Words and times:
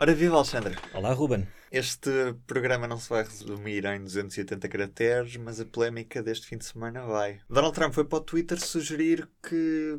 Ora 0.00 0.14
viva 0.14 0.36
Alexandre! 0.36 0.76
Olá 0.94 1.12
Ruben! 1.12 1.44
Este 1.72 2.08
programa 2.46 2.86
não 2.86 3.00
se 3.00 3.08
vai 3.08 3.24
resumir 3.24 3.84
em 3.84 4.04
280 4.04 4.68
caracteres, 4.68 5.36
mas 5.36 5.58
a 5.58 5.64
polémica 5.64 6.22
deste 6.22 6.46
fim 6.46 6.56
de 6.56 6.66
semana 6.66 7.04
vai. 7.04 7.40
Donald 7.50 7.74
Trump 7.74 7.92
foi 7.92 8.04
para 8.04 8.18
o 8.18 8.20
Twitter 8.20 8.60
sugerir 8.60 9.28
que 9.42 9.98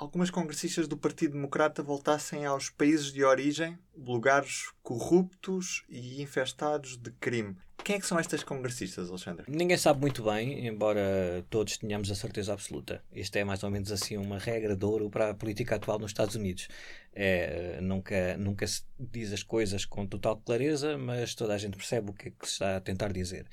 algumas 0.00 0.30
congressistas 0.30 0.88
do 0.88 0.96
Partido 0.96 1.34
Democrata 1.34 1.82
voltassem 1.82 2.46
aos 2.46 2.70
países 2.70 3.12
de 3.12 3.22
origem, 3.22 3.78
lugares 3.94 4.70
corruptos 4.82 5.84
e 5.90 6.22
infestados 6.22 6.96
de 6.96 7.10
crime. 7.12 7.54
Quem 7.84 7.96
é 7.96 8.00
que 8.00 8.06
são 8.06 8.18
estas 8.18 8.42
congressistas, 8.42 9.10
Alexandre? 9.10 9.44
Ninguém 9.48 9.76
sabe 9.76 10.00
muito 10.00 10.22
bem, 10.22 10.66
embora 10.66 11.44
todos 11.50 11.76
tenhamos 11.76 12.10
a 12.10 12.14
certeza 12.14 12.52
absoluta. 12.52 13.02
Isto 13.12 13.36
é 13.36 13.44
mais 13.44 13.62
ou 13.62 13.70
menos 13.70 13.92
assim 13.92 14.16
uma 14.16 14.38
regra 14.38 14.74
de 14.74 14.84
ouro 14.84 15.10
para 15.10 15.30
a 15.30 15.34
política 15.34 15.76
atual 15.76 15.98
nos 15.98 16.10
Estados 16.10 16.34
Unidos. 16.34 16.68
É, 17.12 17.78
nunca, 17.82 18.36
nunca 18.38 18.66
se 18.66 18.82
diz 18.98 19.32
as 19.32 19.42
coisas 19.42 19.84
com 19.84 20.06
total 20.06 20.36
clareza, 20.38 20.96
mas 20.96 21.34
toda 21.34 21.54
a 21.54 21.58
gente 21.58 21.76
percebe 21.76 22.10
o 22.10 22.14
que 22.14 22.28
é 22.28 22.30
que 22.30 22.46
se 22.46 22.52
está 22.52 22.76
a 22.76 22.80
tentar 22.80 23.12
dizer. 23.12 23.46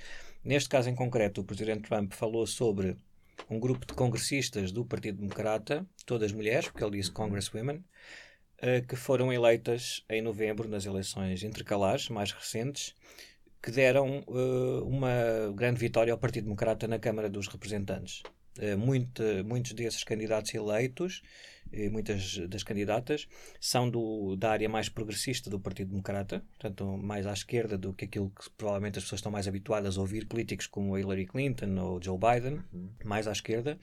Neste 0.43 0.69
caso 0.69 0.89
em 0.89 0.95
concreto, 0.95 1.41
o 1.41 1.43
Presidente 1.43 1.89
Trump 1.89 2.13
falou 2.13 2.47
sobre 2.47 2.95
um 3.49 3.59
grupo 3.59 3.85
de 3.85 3.93
congressistas 3.93 4.71
do 4.71 4.85
Partido 4.85 5.19
Democrata, 5.19 5.85
todas 6.05 6.31
mulheres, 6.31 6.67
porque 6.69 6.83
ele 6.83 6.97
disse 6.97 7.11
Congresswomen, 7.11 7.77
uh, 7.77 8.87
que 8.87 8.95
foram 8.95 9.31
eleitas 9.31 10.03
em 10.09 10.21
novembro 10.21 10.67
nas 10.67 10.85
eleições 10.85 11.43
intercalares 11.43 12.09
mais 12.09 12.31
recentes, 12.31 12.95
que 13.61 13.71
deram 13.71 14.23
uh, 14.27 14.87
uma 14.87 15.51
grande 15.55 15.79
vitória 15.79 16.11
ao 16.13 16.19
Partido 16.19 16.45
Democrata 16.45 16.87
na 16.87 16.99
Câmara 16.99 17.29
dos 17.29 17.47
Representantes. 17.47 18.23
Uh, 18.57 18.77
muito, 18.77 19.21
muitos 19.45 19.73
desses 19.73 20.03
candidatos 20.03 20.53
eleitos 20.53 21.21
muitas 21.91 22.37
das 22.47 22.63
candidatas 22.63 23.27
são 23.59 23.89
do, 23.89 24.35
da 24.35 24.51
área 24.51 24.69
mais 24.69 24.89
progressista 24.89 25.49
do 25.49 25.59
Partido 25.59 25.89
Democrata, 25.89 26.43
portanto, 26.59 26.85
mais 26.97 27.25
à 27.25 27.33
esquerda 27.33 27.77
do 27.77 27.93
que 27.93 28.05
aquilo 28.05 28.29
que 28.29 28.49
provavelmente 28.51 28.97
as 28.97 29.03
pessoas 29.03 29.19
estão 29.19 29.31
mais 29.31 29.47
habituadas 29.47 29.97
a 29.97 30.01
ouvir, 30.01 30.25
políticos 30.27 30.67
como 30.67 30.97
Hillary 30.97 31.25
Clinton 31.25 31.77
ou 31.79 32.01
Joe 32.01 32.17
Biden, 32.17 32.61
uhum. 32.73 32.89
mais 33.03 33.27
à 33.27 33.31
esquerda. 33.31 33.77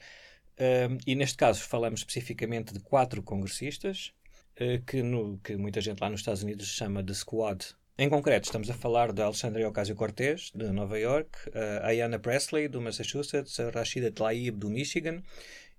E 1.05 1.15
neste 1.15 1.37
caso 1.37 1.61
falamos 1.63 1.99
especificamente 1.99 2.73
de 2.73 2.79
quatro 2.79 3.21
congressistas, 3.21 4.13
uh, 4.59 4.81
que, 4.85 5.03
no, 5.03 5.37
que 5.39 5.57
muita 5.57 5.81
gente 5.81 5.99
lá 5.99 6.09
nos 6.09 6.21
Estados 6.21 6.43
Unidos 6.43 6.67
chama 6.67 7.03
de 7.03 7.13
Squad. 7.13 7.75
Em 7.97 8.09
concreto, 8.09 8.45
estamos 8.45 8.69
a 8.69 8.73
falar 8.73 9.13
de 9.13 9.21
Alexandria 9.21 9.69
Ocasio-Cortez, 9.69 10.51
de 10.53 10.69
Nova 10.71 10.99
York, 10.99 11.29
a 11.81 11.87
Ayanna 11.87 12.19
Presley, 12.19 12.67
do 12.67 12.81
Massachusetts, 12.81 13.57
Rashida 13.73 14.11
Tlaib, 14.11 14.57
do 14.57 14.69
Michigan, 14.69 15.23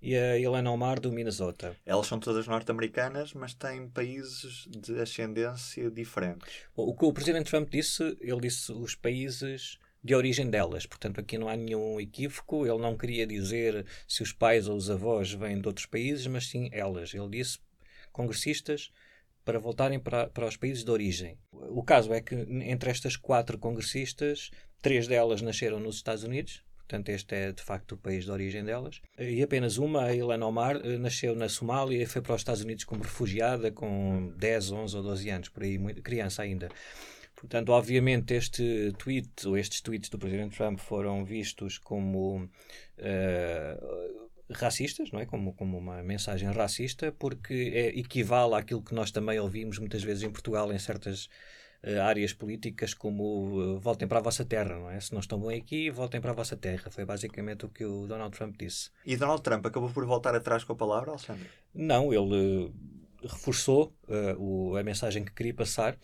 e 0.01 0.15
a 0.15 0.37
Helena 0.39 0.71
Omar 0.71 0.99
do 0.99 1.11
Minnesota. 1.11 1.75
Elas 1.85 2.07
são 2.07 2.19
todas 2.19 2.47
norte-americanas, 2.47 3.33
mas 3.33 3.53
têm 3.53 3.89
países 3.89 4.67
de 4.69 4.99
ascendência 4.99 5.89
diferentes. 5.89 6.65
O 6.75 6.95
que 6.95 7.05
o 7.05 7.13
Presidente 7.13 7.49
Trump 7.49 7.69
disse, 7.69 8.17
ele 8.21 8.41
disse 8.41 8.71
os 8.71 8.95
países 8.95 9.79
de 10.03 10.15
origem 10.15 10.49
delas. 10.49 10.85
Portanto, 10.85 11.19
aqui 11.19 11.37
não 11.37 11.49
há 11.49 11.55
nenhum 11.55 11.99
equívoco. 11.99 12.65
Ele 12.65 12.77
não 12.77 12.97
queria 12.97 13.25
dizer 13.25 13.85
se 14.07 14.23
os 14.23 14.31
pais 14.31 14.67
ou 14.67 14.77
os 14.77 14.89
avós 14.89 15.33
vêm 15.33 15.59
de 15.59 15.67
outros 15.67 15.85
países, 15.85 16.27
mas 16.27 16.47
sim 16.47 16.69
elas. 16.71 17.13
Ele 17.13 17.29
disse 17.29 17.59
congressistas 18.11 18.91
para 19.43 19.59
voltarem 19.59 19.99
para, 19.99 20.27
para 20.27 20.45
os 20.45 20.57
países 20.57 20.83
de 20.83 20.91
origem. 20.91 21.37
O 21.51 21.83
caso 21.83 22.13
é 22.13 22.21
que 22.21 22.35
entre 22.35 22.89
estas 22.89 23.15
quatro 23.15 23.57
congressistas, 23.57 24.51
três 24.81 25.07
delas 25.07 25.41
nasceram 25.41 25.79
nos 25.79 25.95
Estados 25.95 26.23
Unidos, 26.23 26.63
portanto 26.87 27.09
este 27.09 27.35
é 27.35 27.51
de 27.51 27.61
facto 27.61 27.93
o 27.93 27.97
país 27.97 28.23
de 28.23 28.31
origem 28.31 28.63
delas. 28.63 29.01
E 29.19 29.43
apenas 29.43 29.77
uma, 29.77 30.05
a 30.05 30.15
Helena 30.15 30.45
Omar, 30.45 30.77
eh, 30.77 30.97
nasceu 30.97 31.35
na 31.35 31.49
Somália 31.49 32.01
e 32.01 32.05
foi 32.05 32.21
para 32.21 32.33
os 32.33 32.41
Estados 32.41 32.63
Unidos 32.63 32.85
como 32.85 33.03
refugiada 33.03 33.69
com 33.71 34.33
10, 34.37 34.71
11 34.71 34.97
ou 34.97 35.03
12 35.03 35.29
anos, 35.29 35.49
por 35.49 35.63
aí, 35.63 35.77
criança 36.01 36.41
ainda. 36.41 36.69
Portanto, 37.35 37.69
obviamente, 37.69 38.33
este 38.33 38.93
tweet, 38.97 39.45
ou 39.45 39.57
estes 39.57 39.81
tweets 39.81 40.09
do 40.09 40.17
Presidente 40.17 40.55
Trump 40.55 40.79
foram 40.79 41.23
vistos 41.23 41.77
como 41.77 42.45
uh, 42.97 44.27
racistas, 44.49 45.11
não 45.11 45.19
é? 45.19 45.25
Como, 45.25 45.53
como 45.53 45.77
uma 45.77 46.01
mensagem 46.01 46.49
racista, 46.51 47.11
porque 47.11 47.71
é, 47.75 47.99
equivale 47.99 48.55
àquilo 48.55 48.81
que 48.81 48.95
nós 48.95 49.11
também 49.11 49.39
ouvimos 49.39 49.77
muitas 49.77 50.01
vezes 50.01 50.23
em 50.23 50.31
Portugal 50.31 50.73
em 50.73 50.79
certas 50.79 51.29
áreas 52.01 52.33
políticas 52.33 52.93
como 52.93 53.59
uh, 53.59 53.79
voltem 53.79 54.07
para 54.07 54.19
a 54.19 54.21
vossa 54.21 54.43
terra, 54.43 54.77
não 54.77 54.89
é? 54.89 54.99
Se 54.99 55.13
não 55.13 55.19
estão 55.19 55.39
bem 55.39 55.59
aqui, 55.59 55.89
voltem 55.89 56.19
para 56.19 56.31
a 56.31 56.33
vossa 56.33 56.57
terra. 56.57 56.89
Foi 56.89 57.05
basicamente 57.05 57.65
o 57.65 57.69
que 57.69 57.85
o 57.85 58.07
Donald 58.07 58.35
Trump 58.35 58.55
disse. 58.57 58.89
E 59.05 59.15
Donald 59.15 59.41
Trump 59.41 59.65
acabou 59.65 59.89
por 59.89 60.05
voltar 60.05 60.35
atrás 60.35 60.63
com 60.63 60.73
a 60.73 60.75
palavra, 60.75 61.11
Alexandre? 61.11 61.47
Não, 61.73 62.13
ele 62.13 62.71
reforçou 63.23 63.95
o, 64.37 64.75
a 64.75 64.83
mensagem 64.83 65.23
que 65.23 65.33
queria 65.33 65.53
passar. 65.53 65.97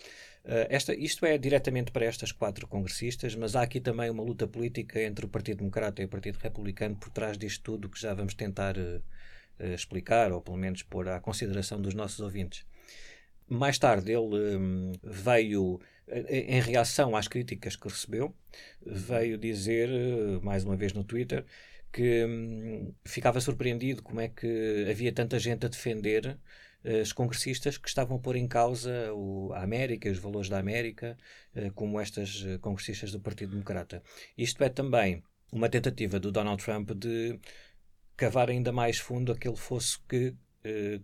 Uh, 0.43 0.67
esta, 0.69 0.93
isto 0.93 1.25
é 1.25 1.37
diretamente 1.37 1.89
para 1.89 2.05
estas 2.05 2.33
quatro 2.33 2.67
congressistas, 2.67 3.33
mas 3.33 3.55
há 3.55 3.61
aqui 3.61 3.79
também 3.79 4.09
uma 4.09 4.21
luta 4.21 4.45
política 4.45 5.01
entre 5.01 5.25
o 5.25 5.29
Partido 5.29 5.59
Democrata 5.59 6.01
e 6.01 6.05
o 6.05 6.09
Partido 6.09 6.37
Republicano 6.37 6.97
por 6.97 7.09
trás 7.11 7.37
disto 7.37 7.63
tudo 7.63 7.87
que 7.87 7.99
já 7.99 8.13
vamos 8.13 8.33
tentar 8.33 8.77
uh, 8.77 9.01
uh, 9.59 9.73
explicar, 9.73 10.33
ou 10.33 10.41
pelo 10.41 10.57
menos 10.57 10.83
pôr 10.83 11.07
à 11.07 11.19
consideração 11.21 11.81
dos 11.81 11.93
nossos 11.93 12.19
ouvintes. 12.19 12.65
Mais 13.47 13.77
tarde 13.77 14.11
ele 14.11 14.57
um, 14.57 14.91
veio, 15.03 15.79
em 16.07 16.61
reação 16.61 17.15
às 17.15 17.27
críticas 17.27 17.75
que 17.75 17.87
recebeu, 17.87 18.35
veio 18.85 19.37
dizer, 19.37 19.89
mais 20.41 20.63
uma 20.63 20.75
vez 20.75 20.93
no 20.93 21.03
Twitter, 21.03 21.45
que 21.91 22.25
um, 22.25 22.93
ficava 23.05 23.39
surpreendido 23.39 24.01
como 24.01 24.21
é 24.21 24.27
que 24.29 24.87
havia 24.89 25.11
tanta 25.11 25.37
gente 25.39 25.65
a 25.65 25.69
defender 25.69 26.37
os 27.01 27.13
congressistas 27.13 27.77
que 27.77 27.87
estavam 27.87 28.17
a 28.17 28.19
pôr 28.19 28.35
em 28.35 28.47
causa 28.47 29.13
o, 29.13 29.53
a 29.53 29.63
América, 29.63 30.09
os 30.09 30.17
valores 30.19 30.49
da 30.49 30.59
América, 30.59 31.17
eh, 31.55 31.71
como 31.73 31.99
estas 31.99 32.43
eh, 32.45 32.57
congressistas 32.57 33.11
do 33.11 33.21
Partido 33.21 33.51
Democrata. 33.51 34.03
Isto 34.37 34.63
é 34.63 34.69
também 34.69 35.23
uma 35.51 35.69
tentativa 35.69 36.19
do 36.19 36.31
Donald 36.31 36.61
Trump 36.61 36.91
de 36.91 37.39
cavar 38.17 38.49
ainda 38.49 38.71
mais 38.71 38.99
fundo 38.99 39.31
aquele 39.31 39.55
fosso 39.55 40.03
que 40.09 40.35
eh, 40.63 40.99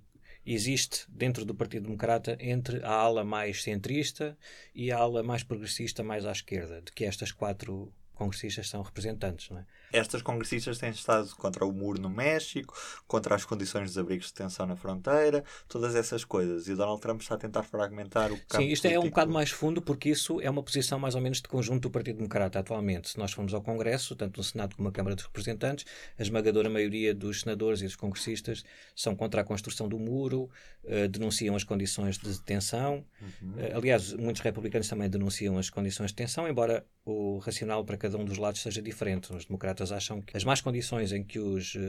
existe 0.54 1.06
dentro 1.10 1.46
do 1.46 1.54
Partido 1.54 1.84
Democrata 1.84 2.36
entre 2.40 2.84
a 2.84 2.92
ala 2.92 3.24
mais 3.24 3.62
centrista 3.62 4.38
e 4.74 4.92
a 4.92 4.98
ala 4.98 5.22
mais 5.22 5.44
progressista 5.44 6.04
mais 6.04 6.26
à 6.26 6.32
esquerda, 6.32 6.82
de 6.82 6.92
que 6.92 7.06
estas 7.06 7.32
quatro 7.32 7.94
congressistas 8.16 8.68
são 8.68 8.82
representantes. 8.82 9.50
Não 9.50 9.60
é? 9.60 9.66
Estas 9.92 10.22
congressistas 10.22 10.78
têm 10.78 10.90
estado 10.90 11.36
contra 11.36 11.66
o 11.66 11.72
muro 11.72 12.02
no 12.02 12.10
México, 12.10 12.74
contra 13.08 13.36
as 13.36 13.46
condições 13.46 13.90
dos 13.90 13.98
abrigos 13.98 14.28
de 14.28 14.34
detenção 14.34 14.66
na 14.66 14.76
fronteira, 14.76 15.44
todas 15.68 15.96
essas 15.96 16.24
coisas. 16.24 16.68
E 16.68 16.76
Donald 16.76 17.02
Trump 17.02 17.22
está 17.22 17.36
a 17.36 17.38
tentar 17.38 17.64
fragmentar 17.64 18.32
o 18.32 18.38
campo 18.38 18.64
Sim, 18.64 18.70
isto 18.70 18.84
político. 18.84 19.04
é 19.04 19.06
um 19.06 19.10
bocado 19.10 19.32
mais 19.32 19.50
fundo, 19.50 19.82
porque 19.82 20.10
isso 20.10 20.40
é 20.42 20.50
uma 20.50 20.64
posição 20.64 21.00
mais 21.00 21.16
ou 21.16 21.22
menos 21.22 21.42
de 21.42 21.48
conjunto 21.48 21.84
do 21.84 21.92
Partido 21.92 22.18
Democrata 22.18 22.60
atualmente. 22.60 23.10
Se 23.10 23.18
nós 23.18 23.32
formos 23.32 23.54
ao 23.54 23.62
Congresso, 23.62 24.16
tanto 24.16 24.38
no 24.38 24.44
Senado 24.44 24.76
como 24.76 24.88
na 24.88 24.94
Câmara 24.94 25.16
dos 25.16 25.26
Representantes, 25.26 25.86
a 26.18 26.22
esmagadora 26.22 26.70
maioria 26.70 27.14
dos 27.14 27.42
senadores 27.42 27.82
e 27.82 27.86
dos 27.86 27.96
congressistas 27.96 28.64
são 28.96 29.16
contra 29.16 29.42
a 29.42 29.44
construção 29.44 29.88
do 29.88 29.98
muro, 29.98 30.50
uh, 30.84 31.08
denunciam 31.08 31.56
as 31.56 31.64
condições 31.64 32.18
de 32.18 32.30
detenção. 32.30 33.06
Uhum. 33.22 33.52
Uh, 33.52 33.78
aliás, 33.78 34.14
muitos 34.14 34.42
republicanos 34.42 34.88
também 34.88 35.10
denunciam 35.10 35.58
as 35.58 35.70
condições 35.70 36.12
de 36.12 36.16
detenção, 36.16 36.48
embora 36.48 36.86
o 37.06 37.40
racional 37.40 37.84
para 37.84 37.98
cada 37.98 38.18
um 38.18 38.26
dos 38.26 38.38
lados 38.38 38.62
seja 38.62 38.82
diferente. 38.82 39.34
Os 39.34 39.46
democratas 39.46 39.79
acham 39.92 40.22
que 40.22 40.36
as 40.36 40.44
más 40.44 40.62
condições 40.62 41.12
em 41.12 41.24
que 41.24 41.40
os 41.40 41.76
uh, 41.76 41.80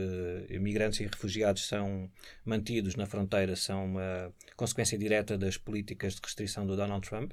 imigrantes 0.49 0.99
e 0.99 1.03
refugiados 1.03 1.67
são 1.67 2.09
mantidos 2.45 2.95
na 2.95 3.05
fronteira 3.05 3.55
são 3.55 3.85
uma 3.85 4.33
consequência 4.55 4.97
direta 4.97 5.37
das 5.37 5.57
políticas 5.57 6.15
de 6.15 6.21
restrição 6.23 6.65
do 6.65 6.75
Donald 6.75 7.07
Trump, 7.07 7.31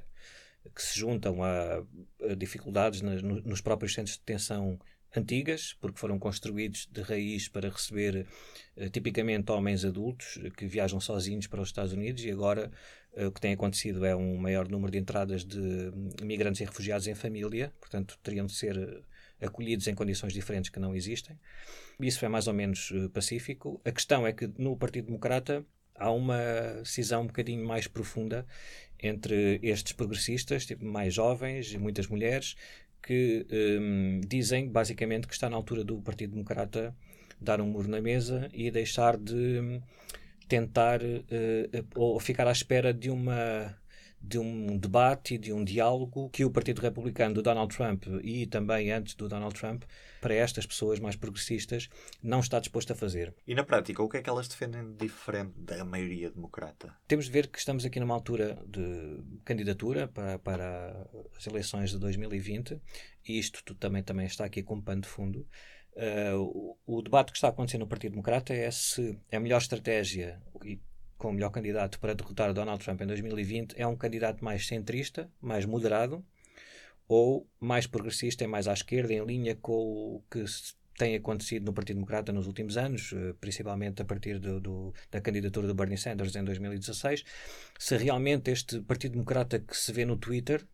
que 0.74 0.82
se 0.82 0.98
juntam 0.98 1.42
a, 1.42 1.84
a 2.28 2.34
dificuldades 2.36 3.00
nas, 3.00 3.22
nos 3.22 3.60
próprios 3.60 3.94
centros 3.94 4.16
de 4.16 4.20
detenção 4.20 4.78
antigas, 5.16 5.74
porque 5.80 5.98
foram 5.98 6.18
construídos 6.18 6.86
de 6.90 7.00
raiz 7.00 7.48
para 7.48 7.70
receber 7.70 8.26
uh, 8.76 8.90
tipicamente 8.90 9.50
homens 9.50 9.84
adultos 9.84 10.38
que 10.56 10.66
viajam 10.66 11.00
sozinhos 11.00 11.46
para 11.46 11.60
os 11.60 11.68
Estados 11.68 11.92
Unidos 11.92 12.24
e 12.24 12.30
agora 12.30 12.70
uh, 13.14 13.26
o 13.26 13.32
que 13.32 13.40
tem 13.40 13.52
acontecido 13.52 14.04
é 14.04 14.14
um 14.14 14.36
maior 14.36 14.68
número 14.68 14.92
de 14.92 14.98
entradas 14.98 15.44
de 15.44 15.90
imigrantes 16.20 16.60
e 16.60 16.64
refugiados 16.64 17.06
em 17.06 17.14
família, 17.14 17.72
portanto 17.80 18.18
teriam 18.22 18.46
de 18.46 18.52
ser 18.52 19.02
acolhidos 19.40 19.86
em 19.86 19.94
condições 19.94 20.32
diferentes 20.32 20.70
que 20.70 20.80
não 20.80 20.94
existem. 20.94 21.38
Isso 22.00 22.24
é 22.24 22.28
mais 22.28 22.46
ou 22.46 22.54
menos 22.54 22.90
uh, 22.90 23.08
pacífico. 23.10 23.80
A 23.84 23.92
questão 23.92 24.26
é 24.26 24.32
que 24.32 24.50
no 24.58 24.76
Partido 24.76 25.06
Democrata 25.06 25.64
há 25.94 26.10
uma 26.10 26.38
cisão 26.84 27.22
um 27.22 27.26
bocadinho 27.26 27.66
mais 27.66 27.86
profunda 27.86 28.46
entre 29.00 29.60
estes 29.62 29.92
progressistas, 29.92 30.66
tipo, 30.66 30.84
mais 30.84 31.14
jovens 31.14 31.72
e 31.72 31.78
muitas 31.78 32.06
mulheres, 32.06 32.56
que 33.02 33.46
um, 33.80 34.20
dizem 34.26 34.68
basicamente 34.68 35.26
que 35.26 35.34
está 35.34 35.48
na 35.48 35.56
altura 35.56 35.84
do 35.84 36.00
Partido 36.00 36.32
Democrata 36.32 36.94
dar 37.40 37.60
um 37.60 37.66
muro 37.66 37.88
na 37.88 38.00
mesa 38.00 38.48
e 38.52 38.70
deixar 38.70 39.16
de 39.16 39.80
tentar 40.48 41.00
uh, 41.02 41.86
ou 41.94 42.18
ficar 42.18 42.48
à 42.48 42.52
espera 42.52 42.92
de 42.92 43.10
uma 43.10 43.76
de 44.20 44.38
um 44.38 44.76
debate 44.76 45.34
e 45.34 45.38
de 45.38 45.52
um 45.52 45.64
diálogo 45.64 46.28
que 46.30 46.44
o 46.44 46.50
Partido 46.50 46.80
Republicano 46.80 47.34
do 47.34 47.42
Donald 47.42 47.74
Trump 47.74 48.04
e 48.22 48.46
também 48.46 48.90
antes 48.92 49.14
do 49.14 49.28
Donald 49.28 49.54
Trump, 49.54 49.84
para 50.20 50.34
estas 50.34 50.66
pessoas 50.66 50.98
mais 50.98 51.16
progressistas, 51.16 51.88
não 52.22 52.40
está 52.40 52.58
disposto 52.58 52.92
a 52.92 52.96
fazer. 52.96 53.34
E 53.46 53.54
na 53.54 53.64
prática, 53.64 54.02
o 54.02 54.08
que 54.08 54.16
é 54.16 54.22
que 54.22 54.28
elas 54.28 54.48
defendem 54.48 54.94
diferente 54.96 55.52
da 55.56 55.84
maioria 55.84 56.30
democrata? 56.30 56.94
Temos 57.06 57.26
de 57.26 57.30
ver 57.30 57.46
que 57.46 57.58
estamos 57.58 57.84
aqui 57.84 58.00
numa 58.00 58.14
altura 58.14 58.58
de 58.66 59.22
candidatura 59.44 60.08
para, 60.08 60.38
para 60.38 61.08
as 61.36 61.46
eleições 61.46 61.90
de 61.90 61.98
2020 61.98 62.80
e 63.26 63.38
isto 63.38 63.74
também, 63.74 64.02
também 64.02 64.26
está 64.26 64.44
aqui 64.44 64.62
como 64.62 64.82
pano 64.82 65.02
de 65.02 65.08
fundo. 65.08 65.46
Uh, 65.94 66.76
o, 66.86 66.98
o, 66.98 67.02
debate 67.02 67.32
que 67.32 67.38
está 67.38 67.48
acontecendo 67.48 67.80
no 67.80 67.88
Partido 67.88 68.12
Democrata 68.12 68.54
é 68.54 68.70
se 68.70 69.18
a 69.32 69.40
melhor 69.40 69.58
estratégia 69.58 70.40
e 70.64 70.78
com 71.18 71.30
o 71.30 71.32
melhor 71.32 71.50
candidato 71.50 71.98
para 71.98 72.14
derrotar 72.14 72.54
Donald 72.54 72.82
Trump 72.82 73.00
em 73.02 73.06
2020 73.06 73.74
é 73.76 73.86
um 73.86 73.96
candidato 73.96 74.42
mais 74.42 74.66
centrista, 74.66 75.30
mais 75.40 75.66
moderado 75.66 76.24
ou 77.08 77.46
mais 77.58 77.86
progressista 77.86 78.44
e 78.44 78.46
mais 78.46 78.68
à 78.68 78.72
esquerda, 78.72 79.12
em 79.12 79.24
linha 79.24 79.56
com 79.56 79.72
o 79.72 80.22
que 80.30 80.44
tem 80.96 81.14
acontecido 81.14 81.64
no 81.64 81.72
Partido 81.72 81.96
Democrata 81.96 82.32
nos 82.32 82.46
últimos 82.46 82.76
anos, 82.76 83.12
eh, 83.12 83.32
principalmente 83.40 84.02
a 84.02 84.04
partir 84.04 84.38
do, 84.38 84.60
do, 84.60 84.94
da 85.10 85.20
candidatura 85.20 85.66
do 85.66 85.74
Bernie 85.74 85.96
Sanders 85.96 86.34
em 86.34 86.44
2016. 86.44 87.24
Se 87.78 87.96
realmente 87.96 88.50
este 88.50 88.80
Partido 88.80 89.12
Democrata 89.12 89.58
que 89.60 89.76
se 89.76 89.92
vê 89.92 90.04
no 90.04 90.16
Twitter 90.16 90.66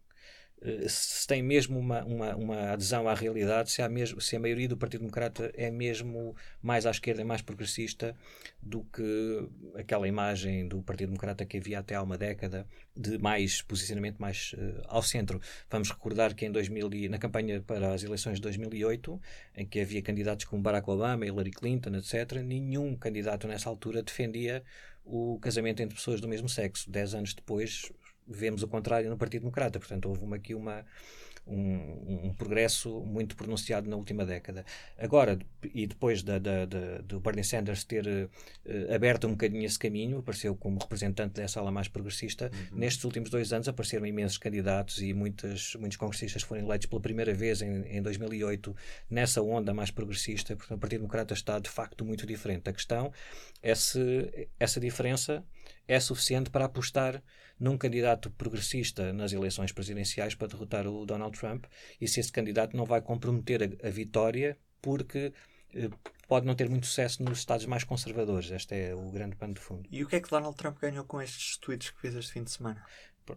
se 0.88 1.26
tem 1.26 1.42
mesmo 1.42 1.78
uma, 1.78 2.02
uma, 2.04 2.36
uma 2.36 2.70
adesão 2.72 3.06
à 3.06 3.14
realidade, 3.14 3.70
se, 3.70 3.82
há 3.82 3.88
mesmo, 3.88 4.20
se 4.20 4.34
a 4.34 4.40
maioria 4.40 4.66
do 4.66 4.76
Partido 4.76 5.00
Democrata 5.00 5.52
é 5.54 5.70
mesmo 5.70 6.34
mais 6.62 6.86
à 6.86 6.90
esquerda 6.90 7.20
e 7.20 7.24
mais 7.24 7.42
progressista 7.42 8.16
do 8.62 8.82
que 8.84 9.46
aquela 9.74 10.08
imagem 10.08 10.66
do 10.66 10.82
Partido 10.82 11.08
Democrata 11.08 11.44
que 11.44 11.58
havia 11.58 11.80
até 11.80 11.94
há 11.94 12.02
uma 12.02 12.16
década 12.16 12.66
de 12.96 13.18
mais 13.18 13.60
posicionamento 13.60 14.18
mais 14.18 14.54
uh, 14.54 14.82
ao 14.86 15.02
centro. 15.02 15.38
Vamos 15.70 15.90
recordar 15.90 16.34
que 16.34 16.46
em 16.46 16.50
2000, 16.50 17.10
na 17.10 17.18
campanha 17.18 17.60
para 17.60 17.92
as 17.92 18.02
eleições 18.02 18.36
de 18.36 18.42
2008, 18.42 19.20
em 19.56 19.66
que 19.66 19.80
havia 19.80 20.00
candidatos 20.00 20.46
como 20.46 20.62
Barack 20.62 20.88
Obama, 20.88 21.26
Hillary 21.26 21.50
Clinton, 21.50 21.94
etc., 21.96 22.40
nenhum 22.42 22.96
candidato 22.96 23.46
nessa 23.46 23.68
altura 23.68 24.02
defendia 24.02 24.62
o 25.04 25.38
casamento 25.40 25.82
entre 25.82 25.94
pessoas 25.94 26.20
do 26.20 26.28
mesmo 26.28 26.48
sexo. 26.48 26.90
Dez 26.90 27.14
anos 27.14 27.34
depois, 27.34 27.92
vemos 28.26 28.62
o 28.62 28.68
contrário 28.68 29.10
no 29.10 29.16
Partido 29.16 29.42
Democrata. 29.42 29.78
Portanto, 29.78 30.08
houve 30.08 30.22
uma, 30.22 30.36
aqui 30.36 30.54
uma, 30.54 30.84
um, 31.46 32.26
um, 32.26 32.34
progresso 32.34 33.00
muito 33.00 33.36
pronunciado 33.36 33.88
na 33.88 33.96
última 33.96 34.24
década. 34.24 34.64
Agora, 34.98 35.38
e 35.74 35.86
depois 35.86 36.22
da, 36.22 36.38
da, 36.38 36.64
da, 36.64 36.98
do 36.98 37.20
Bernie 37.20 37.44
Sanders 37.44 37.84
ter 37.84 38.06
uh, 38.06 38.94
aberto 38.94 39.26
um 39.26 39.32
bocadinho 39.32 39.64
esse 39.64 39.78
caminho, 39.78 40.18
apareceu 40.18 40.56
como 40.56 40.78
representante 40.78 41.34
dessa 41.34 41.60
ala 41.60 41.70
mais 41.70 41.88
progressista, 41.88 42.50
uhum. 42.52 42.78
nestes 42.78 43.04
últimos 43.04 43.30
dois 43.30 43.52
anos 43.52 43.68
apareceram 43.68 44.06
imensos 44.06 44.38
candidatos 44.38 45.02
e 45.02 45.12
muitas, 45.12 45.74
muitos 45.74 45.98
congressistas 45.98 46.42
foram 46.42 46.62
eleitos 46.62 46.86
pela 46.86 47.00
primeira 47.00 47.34
vez 47.34 47.60
em, 47.60 47.82
em 47.88 48.02
2008 48.02 48.74
nessa 49.10 49.42
onda 49.42 49.74
mais 49.74 49.90
progressista. 49.90 50.56
Portanto, 50.56 50.78
o 50.78 50.80
Partido 50.80 51.00
Democrata 51.00 51.34
está 51.34 51.58
de 51.58 51.68
facto 51.68 52.04
muito 52.04 52.26
diferente. 52.26 52.68
A 52.70 52.72
questão 52.72 53.12
é 53.62 53.74
se 53.74 54.48
essa 54.58 54.80
diferença 54.80 55.44
é 55.86 55.98
suficiente 56.00 56.50
para 56.50 56.64
apostar 56.64 57.22
num 57.58 57.78
candidato 57.78 58.30
progressista 58.30 59.12
nas 59.12 59.32
eleições 59.32 59.72
presidenciais 59.72 60.34
para 60.34 60.48
derrotar 60.48 60.86
o 60.86 61.06
Donald 61.06 61.38
Trump 61.38 61.64
e 62.00 62.08
se 62.08 62.20
esse 62.20 62.32
candidato 62.32 62.76
não 62.76 62.84
vai 62.84 63.00
comprometer 63.00 63.62
a, 63.62 63.88
a 63.88 63.90
vitória 63.90 64.58
porque 64.82 65.32
eh, 65.74 65.90
pode 66.28 66.46
não 66.46 66.54
ter 66.54 66.68
muito 66.68 66.86
sucesso 66.86 67.22
nos 67.22 67.38
estados 67.38 67.66
mais 67.66 67.84
conservadores. 67.84 68.50
Este 68.50 68.74
é 68.74 68.94
o 68.94 69.10
grande 69.10 69.36
pano 69.36 69.54
de 69.54 69.60
fundo. 69.60 69.88
E 69.90 70.02
o 70.02 70.08
que 70.08 70.16
é 70.16 70.20
que 70.20 70.30
Donald 70.30 70.56
Trump 70.56 70.78
ganhou 70.78 71.04
com 71.04 71.20
estes 71.20 71.56
tweets 71.58 71.90
que 71.90 72.00
fez 72.00 72.14
este 72.14 72.32
fim 72.32 72.44
de 72.44 72.50
semana? 72.50 72.82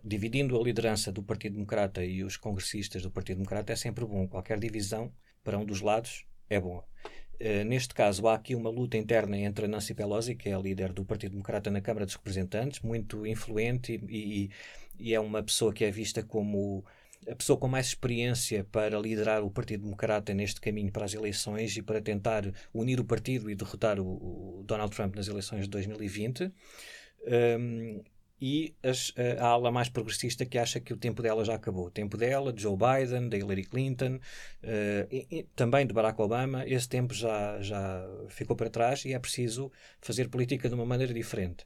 Dividindo 0.04 0.60
a 0.60 0.64
liderança 0.64 1.12
do 1.12 1.24
Partido 1.24 1.54
Democrata 1.54 2.04
e 2.04 2.24
os 2.24 2.36
congressistas 2.36 3.02
do 3.02 3.12
Partido 3.12 3.38
Democrata 3.38 3.72
é 3.72 3.76
sempre 3.76 4.06
bom. 4.06 4.28
Qualquer 4.28 4.60
divisão 4.60 5.14
para 5.44 5.58
um 5.58 5.66
dos 5.66 5.82
lados 5.82 6.26
é 6.50 6.60
boa. 6.60 6.86
Uh, 7.40 7.64
neste 7.66 7.94
caso, 7.94 8.28
há 8.28 8.34
aqui 8.34 8.56
uma 8.56 8.70
luta 8.70 8.98
interna 8.98 9.38
entre 9.38 9.66
a 9.66 9.68
Nancy 9.68 9.94
Pelosi, 9.94 10.36
que 10.36 10.50
é 10.50 10.54
a 10.54 10.60
líder 10.60 10.92
do 10.92 11.06
Partido 11.06 11.32
Democrata 11.32 11.70
na 11.70 11.82
Câmara 11.82 12.06
dos 12.06 12.16
Representantes, 12.16 12.80
muito 12.82 13.28
influente 13.28 14.02
e, 14.10 14.18
e, 14.18 14.50
e, 15.00 15.14
é 15.14 15.20
uma 15.20 15.44
pessoa 15.44 15.72
que 15.72 15.86
é 15.86 15.92
vista 15.92 16.24
como 16.24 16.84
a 17.30 17.36
pessoa 17.36 17.58
com 17.58 17.68
mais 17.68 17.88
experiência 17.88 18.64
para 18.72 19.00
liderar 19.00 19.44
o 19.44 19.52
Partido 19.52 19.84
Democrata 19.84 20.34
neste 20.34 20.60
caminho 20.60 20.92
para 20.92 21.06
as 21.06 21.14
eleições 21.14 21.76
e 21.78 21.82
para 21.82 22.02
tentar 22.02 22.52
unir 22.74 23.00
o 23.00 23.06
partido 23.06 23.52
e 23.52 23.56
derrotar 23.56 24.00
o, 24.00 24.60
o 24.60 24.64
Donald 24.64 24.96
Trump 24.96 25.16
nas 25.16 25.28
eleições 25.28 25.64
de 25.64 25.70
2020. 25.70 26.52
Um, 27.28 28.04
e 28.40 28.76
as, 28.84 29.14
a 29.40 29.48
ala 29.48 29.72
mais 29.72 29.90
progressista 29.90 30.46
que 30.46 30.58
acha 30.58 30.80
que 30.80 30.94
o 30.94 30.98
tempo 30.98 31.22
dela 31.22 31.44
já 31.44 31.56
acabou. 31.56 31.88
O 31.88 31.92
tempo 31.92 32.18
dela, 32.18 32.54
de 32.54 32.62
Joe 32.62 32.78
Biden, 32.78 33.30
de 33.30 33.38
Hillary 33.38 33.64
Clinton, 33.64 34.16
uh, 34.64 35.08
e, 35.12 35.28
e, 35.32 35.44
também 35.56 35.86
de 35.86 35.94
Barack 35.94 36.22
Obama, 36.22 36.64
esse 36.68 36.88
tempo 36.88 37.14
já, 37.14 37.60
já 37.62 38.08
ficou 38.30 38.56
para 38.56 38.70
trás 38.70 39.06
e 39.06 39.14
é 39.14 39.20
preciso 39.20 39.72
fazer 40.00 40.30
política 40.30 40.70
de 40.70 40.76
uma 40.76 40.86
maneira 40.86 41.14
diferente. 41.14 41.66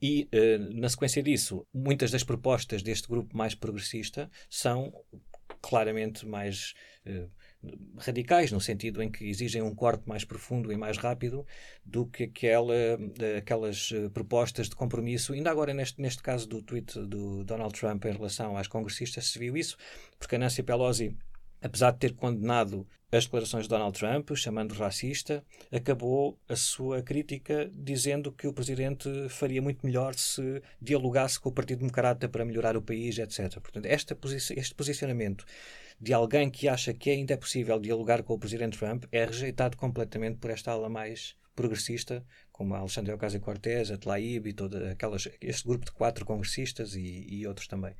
E, 0.00 0.28
uh, 0.34 0.80
na 0.80 0.88
sequência 0.88 1.22
disso, 1.22 1.64
muitas 1.72 2.10
das 2.10 2.24
propostas 2.24 2.82
deste 2.82 3.06
grupo 3.06 3.36
mais 3.36 3.54
progressista 3.54 4.28
são 4.50 4.92
claramente 5.60 6.26
mais. 6.26 6.74
Uh, 7.06 7.30
radicais, 7.98 8.50
no 8.50 8.60
sentido 8.60 9.02
em 9.02 9.10
que 9.10 9.28
exigem 9.28 9.62
um 9.62 9.74
corte 9.74 10.02
mais 10.06 10.24
profundo 10.24 10.72
e 10.72 10.76
mais 10.76 10.98
rápido 10.98 11.46
do 11.84 12.06
que 12.06 12.24
aquela, 12.24 12.74
aquelas 13.38 13.90
eh, 13.94 14.08
propostas 14.08 14.68
de 14.68 14.74
compromisso. 14.74 15.32
Ainda 15.32 15.50
agora, 15.50 15.72
neste, 15.72 16.00
neste 16.00 16.22
caso 16.22 16.48
do 16.48 16.60
tweet 16.60 16.98
do 17.00 17.44
Donald 17.44 17.78
Trump 17.78 18.04
em 18.04 18.12
relação 18.12 18.56
às 18.56 18.66
congressistas, 18.66 19.26
se 19.28 19.38
viu 19.38 19.56
isso, 19.56 19.76
porque 20.18 20.36
a 20.36 20.38
Nancy 20.38 20.62
Pelosi, 20.62 21.16
apesar 21.62 21.92
de 21.92 21.98
ter 21.98 22.14
condenado 22.14 22.86
as 23.10 23.24
declarações 23.24 23.64
de 23.64 23.68
Donald 23.68 23.98
Trump, 23.98 24.30
chamando 24.34 24.72
racista, 24.72 25.44
acabou 25.70 26.38
a 26.48 26.56
sua 26.56 27.02
crítica 27.02 27.70
dizendo 27.74 28.32
que 28.32 28.46
o 28.46 28.54
presidente 28.54 29.28
faria 29.28 29.60
muito 29.60 29.84
melhor 29.84 30.14
se 30.14 30.62
dialogasse 30.80 31.38
com 31.38 31.50
o 31.50 31.52
Partido 31.52 31.80
Democrata 31.80 32.26
para 32.26 32.44
melhorar 32.44 32.74
o 32.74 32.80
país, 32.80 33.18
etc. 33.18 33.60
Portanto, 33.60 33.84
esta, 33.84 34.18
este 34.56 34.74
posicionamento 34.74 35.44
de 36.00 36.14
alguém 36.14 36.50
que 36.50 36.68
acha 36.68 36.94
que 36.94 37.10
ainda 37.10 37.34
é 37.34 37.36
possível 37.36 37.78
dialogar 37.78 38.22
com 38.22 38.32
o 38.32 38.38
presidente 38.38 38.78
Trump 38.78 39.04
é 39.12 39.26
rejeitado 39.26 39.76
completamente 39.76 40.38
por 40.38 40.50
esta 40.50 40.72
ala 40.72 40.88
mais 40.88 41.36
progressista, 41.54 42.24
como 42.50 42.74
a 42.74 42.78
Alexandre 42.78 43.12
Ocasio-Cortez, 43.12 43.90
a 43.90 43.98
Tlaib 43.98 44.46
e 44.46 44.52
todo 44.54 44.76
aquelas, 44.86 45.28
este 45.38 45.68
grupo 45.68 45.84
de 45.84 45.92
quatro 45.92 46.24
congressistas 46.24 46.94
e, 46.94 47.26
e 47.28 47.46
outros 47.46 47.66
também. 47.68 47.94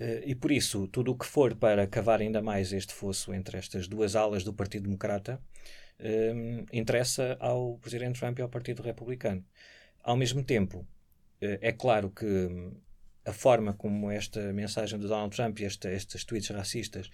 Uh, 0.00 0.22
e 0.24 0.34
por 0.34 0.50
isso, 0.50 0.86
tudo 0.88 1.12
o 1.12 1.16
que 1.16 1.26
for 1.26 1.54
para 1.54 1.86
cavar 1.86 2.20
ainda 2.20 2.42
mais 2.42 2.72
este 2.72 2.92
fosso 2.92 3.32
entre 3.32 3.58
estas 3.58 3.86
duas 3.86 4.16
alas 4.16 4.44
do 4.44 4.52
Partido 4.52 4.84
Democrata 4.84 5.40
um, 6.00 6.04
eh, 6.04 6.64
interessa 6.72 7.36
ao 7.38 7.78
Presidente 7.78 8.18
Trump 8.18 8.38
e 8.38 8.42
ao 8.42 8.48
Partido 8.48 8.82
Republicano. 8.82 9.44
Ao 10.02 10.16
mesmo 10.16 10.42
tempo, 10.42 10.78
uh, 10.78 11.58
é 11.60 11.72
claro 11.72 12.10
que 12.10 12.26
a 13.24 13.32
forma 13.32 13.72
como 13.74 14.10
esta 14.10 14.52
mensagem 14.52 14.98
de 14.98 15.06
Donald 15.06 15.34
Trump 15.34 15.60
e 15.60 15.64
esta, 15.64 15.90
estes 15.92 16.24
tweets 16.24 16.50
racistas 16.50 17.08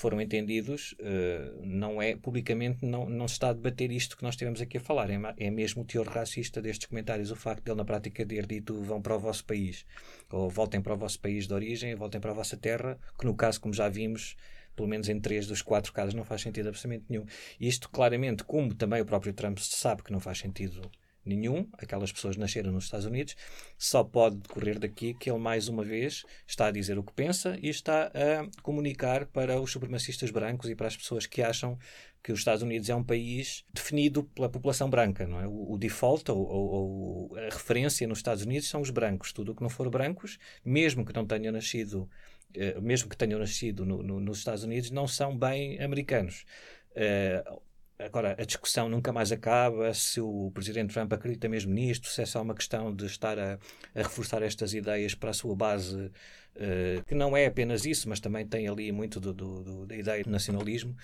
foram 0.00 0.18
entendidos, 0.18 0.92
uh, 0.92 1.60
não 1.62 2.00
é 2.00 2.16
publicamente 2.16 2.86
não, 2.86 3.06
não 3.06 3.28
se 3.28 3.34
está 3.34 3.50
a 3.50 3.52
debater 3.52 3.92
isto 3.92 4.16
que 4.16 4.22
nós 4.22 4.32
estivemos 4.32 4.58
aqui 4.58 4.78
a 4.78 4.80
falar. 4.80 5.10
É, 5.10 5.20
é 5.36 5.50
mesmo 5.50 5.82
o 5.82 5.84
teor 5.84 6.08
racista 6.08 6.62
destes 6.62 6.86
comentários, 6.86 7.30
o 7.30 7.36
facto 7.36 7.62
de 7.62 7.70
ele 7.70 7.76
na 7.76 7.84
prática 7.84 8.24
ter 8.24 8.46
dito 8.46 8.80
vão 8.82 9.02
para 9.02 9.14
o 9.14 9.18
vosso 9.18 9.44
país, 9.44 9.84
ou 10.30 10.48
voltem 10.48 10.80
para 10.80 10.94
o 10.94 10.96
vosso 10.96 11.20
país 11.20 11.46
de 11.46 11.52
origem, 11.52 11.94
voltem 11.94 12.18
para 12.18 12.30
a 12.30 12.34
vossa 12.34 12.56
terra, 12.56 12.98
que 13.18 13.26
no 13.26 13.34
caso, 13.34 13.60
como 13.60 13.74
já 13.74 13.90
vimos, 13.90 14.36
pelo 14.74 14.88
menos 14.88 15.06
em 15.10 15.20
três 15.20 15.46
dos 15.46 15.60
quatro 15.60 15.92
casos 15.92 16.14
não 16.14 16.24
faz 16.24 16.40
sentido 16.40 16.70
absolutamente 16.70 17.04
nenhum. 17.10 17.26
Isto 17.60 17.90
claramente, 17.90 18.42
como 18.42 18.74
também 18.74 19.02
o 19.02 19.04
próprio 19.04 19.34
Trump 19.34 19.58
sabe 19.58 20.02
que 20.02 20.12
não 20.12 20.20
faz 20.20 20.38
sentido 20.38 20.90
nenhum, 21.24 21.68
aquelas 21.78 22.10
pessoas 22.10 22.36
nasceram 22.36 22.72
nos 22.72 22.84
Estados 22.84 23.06
Unidos, 23.06 23.36
só 23.76 24.02
pode 24.02 24.36
decorrer 24.36 24.78
daqui 24.78 25.14
que 25.14 25.30
ele 25.30 25.38
mais 25.38 25.68
uma 25.68 25.84
vez 25.84 26.24
está 26.46 26.66
a 26.66 26.70
dizer 26.70 26.98
o 26.98 27.02
que 27.02 27.12
pensa 27.12 27.58
e 27.60 27.68
está 27.68 28.06
a 28.06 28.62
comunicar 28.62 29.26
para 29.26 29.60
os 29.60 29.70
supremacistas 29.70 30.30
brancos 30.30 30.70
e 30.70 30.74
para 30.74 30.86
as 30.86 30.96
pessoas 30.96 31.26
que 31.26 31.42
acham 31.42 31.78
que 32.22 32.32
os 32.32 32.40
Estados 32.40 32.62
Unidos 32.62 32.88
é 32.90 32.94
um 32.94 33.02
país 33.02 33.64
definido 33.72 34.24
pela 34.24 34.48
população 34.48 34.90
branca, 34.90 35.26
não 35.26 35.40
é? 35.40 35.46
O, 35.46 35.72
o 35.72 35.78
default 35.78 36.30
ou, 36.30 36.38
ou, 36.38 36.70
ou, 36.70 37.36
a 37.38 37.44
referência 37.44 38.06
nos 38.06 38.18
Estados 38.18 38.42
Unidos 38.42 38.68
são 38.68 38.80
os 38.80 38.90
brancos. 38.90 39.32
Tudo 39.32 39.52
o 39.52 39.54
que 39.54 39.62
não 39.62 39.70
for 39.70 39.88
brancos, 39.88 40.38
mesmo 40.64 41.04
que 41.04 41.14
não 41.14 41.26
tenham 41.26 41.52
nascido, 41.52 42.08
eh, 42.54 42.78
mesmo 42.80 43.08
que 43.08 43.16
tenham 43.16 43.38
nascido 43.38 43.86
no, 43.86 44.02
no, 44.02 44.20
nos 44.20 44.38
Estados 44.38 44.64
Unidos, 44.64 44.90
não 44.90 45.08
são 45.08 45.36
bem 45.36 45.80
americanos. 45.82 46.44
Uh, 46.90 47.62
Agora, 48.00 48.34
a 48.38 48.44
discussão 48.44 48.88
nunca 48.88 49.12
mais 49.12 49.30
acaba 49.30 49.92
se 49.92 50.20
o 50.20 50.50
Presidente 50.54 50.94
Trump 50.94 51.12
acredita 51.12 51.48
mesmo 51.48 51.72
nisto, 51.72 52.08
se 52.08 52.22
é 52.22 52.26
só 52.26 52.40
uma 52.40 52.54
questão 52.54 52.94
de 52.94 53.04
estar 53.04 53.38
a, 53.38 53.58
a 53.94 54.02
reforçar 54.02 54.42
estas 54.42 54.72
ideias 54.72 55.14
para 55.14 55.30
a 55.30 55.34
sua 55.34 55.54
base, 55.54 55.96
uh, 55.96 57.04
que 57.06 57.14
não 57.14 57.36
é 57.36 57.44
apenas 57.44 57.84
isso, 57.84 58.08
mas 58.08 58.18
também 58.18 58.46
tem 58.46 58.68
ali 58.68 58.90
muito 58.90 59.20
do, 59.20 59.34
do, 59.34 59.62
do, 59.62 59.86
da 59.86 59.96
ideia 59.96 60.24
do 60.24 60.30
nacionalismo. 60.30 60.96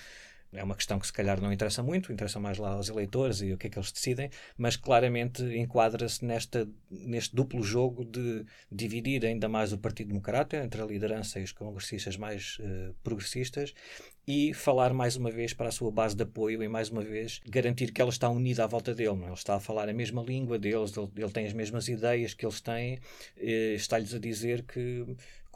é 0.54 0.64
uma 0.64 0.74
questão 0.74 0.98
que 0.98 1.06
se 1.06 1.12
calhar 1.12 1.38
não 1.38 1.52
interessa 1.52 1.82
muito, 1.82 2.10
interessa 2.10 2.40
mais 2.40 2.56
lá 2.56 2.70
aos 2.70 2.88
eleitores 2.88 3.42
e 3.42 3.52
o 3.52 3.58
que 3.58 3.66
é 3.66 3.70
que 3.70 3.78
eles 3.78 3.92
decidem, 3.92 4.30
mas 4.56 4.74
claramente 4.76 5.42
enquadra-se 5.42 6.24
neste 6.24 7.36
duplo 7.36 7.62
jogo 7.62 8.06
de 8.06 8.46
dividir 8.72 9.22
ainda 9.26 9.50
mais 9.50 9.70
o 9.70 9.76
Partido 9.76 10.08
Democrata 10.08 10.56
entre 10.56 10.80
a 10.80 10.86
liderança 10.86 11.38
e 11.38 11.42
os 11.42 11.52
congressistas 11.52 12.16
mais 12.16 12.56
uh, 12.60 12.94
progressistas 13.02 13.74
e 14.26 14.52
falar 14.52 14.92
mais 14.92 15.16
uma 15.16 15.30
vez 15.30 15.54
para 15.54 15.68
a 15.68 15.73
sua 15.73 15.90
base 15.90 16.16
de 16.16 16.25
apoio 16.25 16.61
e 16.62 16.68
mais 16.68 16.90
uma 16.90 17.02
vez 17.02 17.40
garantir 17.47 17.92
que 17.92 18.00
ela 18.00 18.11
está 18.11 18.28
unida 18.28 18.64
à 18.64 18.66
volta 18.66 18.92
dele. 18.92 19.14
Não? 19.14 19.25
É? 19.25 19.26
Ele 19.26 19.35
está 19.35 19.54
a 19.54 19.61
falar 19.61 19.88
a 19.88 19.92
mesma 19.92 20.23
língua 20.23 20.59
deles, 20.59 20.92
ele, 20.97 21.30
tem 21.30 21.47
as 21.47 21.52
mesmas 21.52 21.87
ideias 21.88 22.35
que 22.35 22.45
eles 22.45 22.61
têm, 22.61 22.99
está-lhes 23.37 24.12
a 24.14 24.18
dizer 24.18 24.62
que 24.62 25.06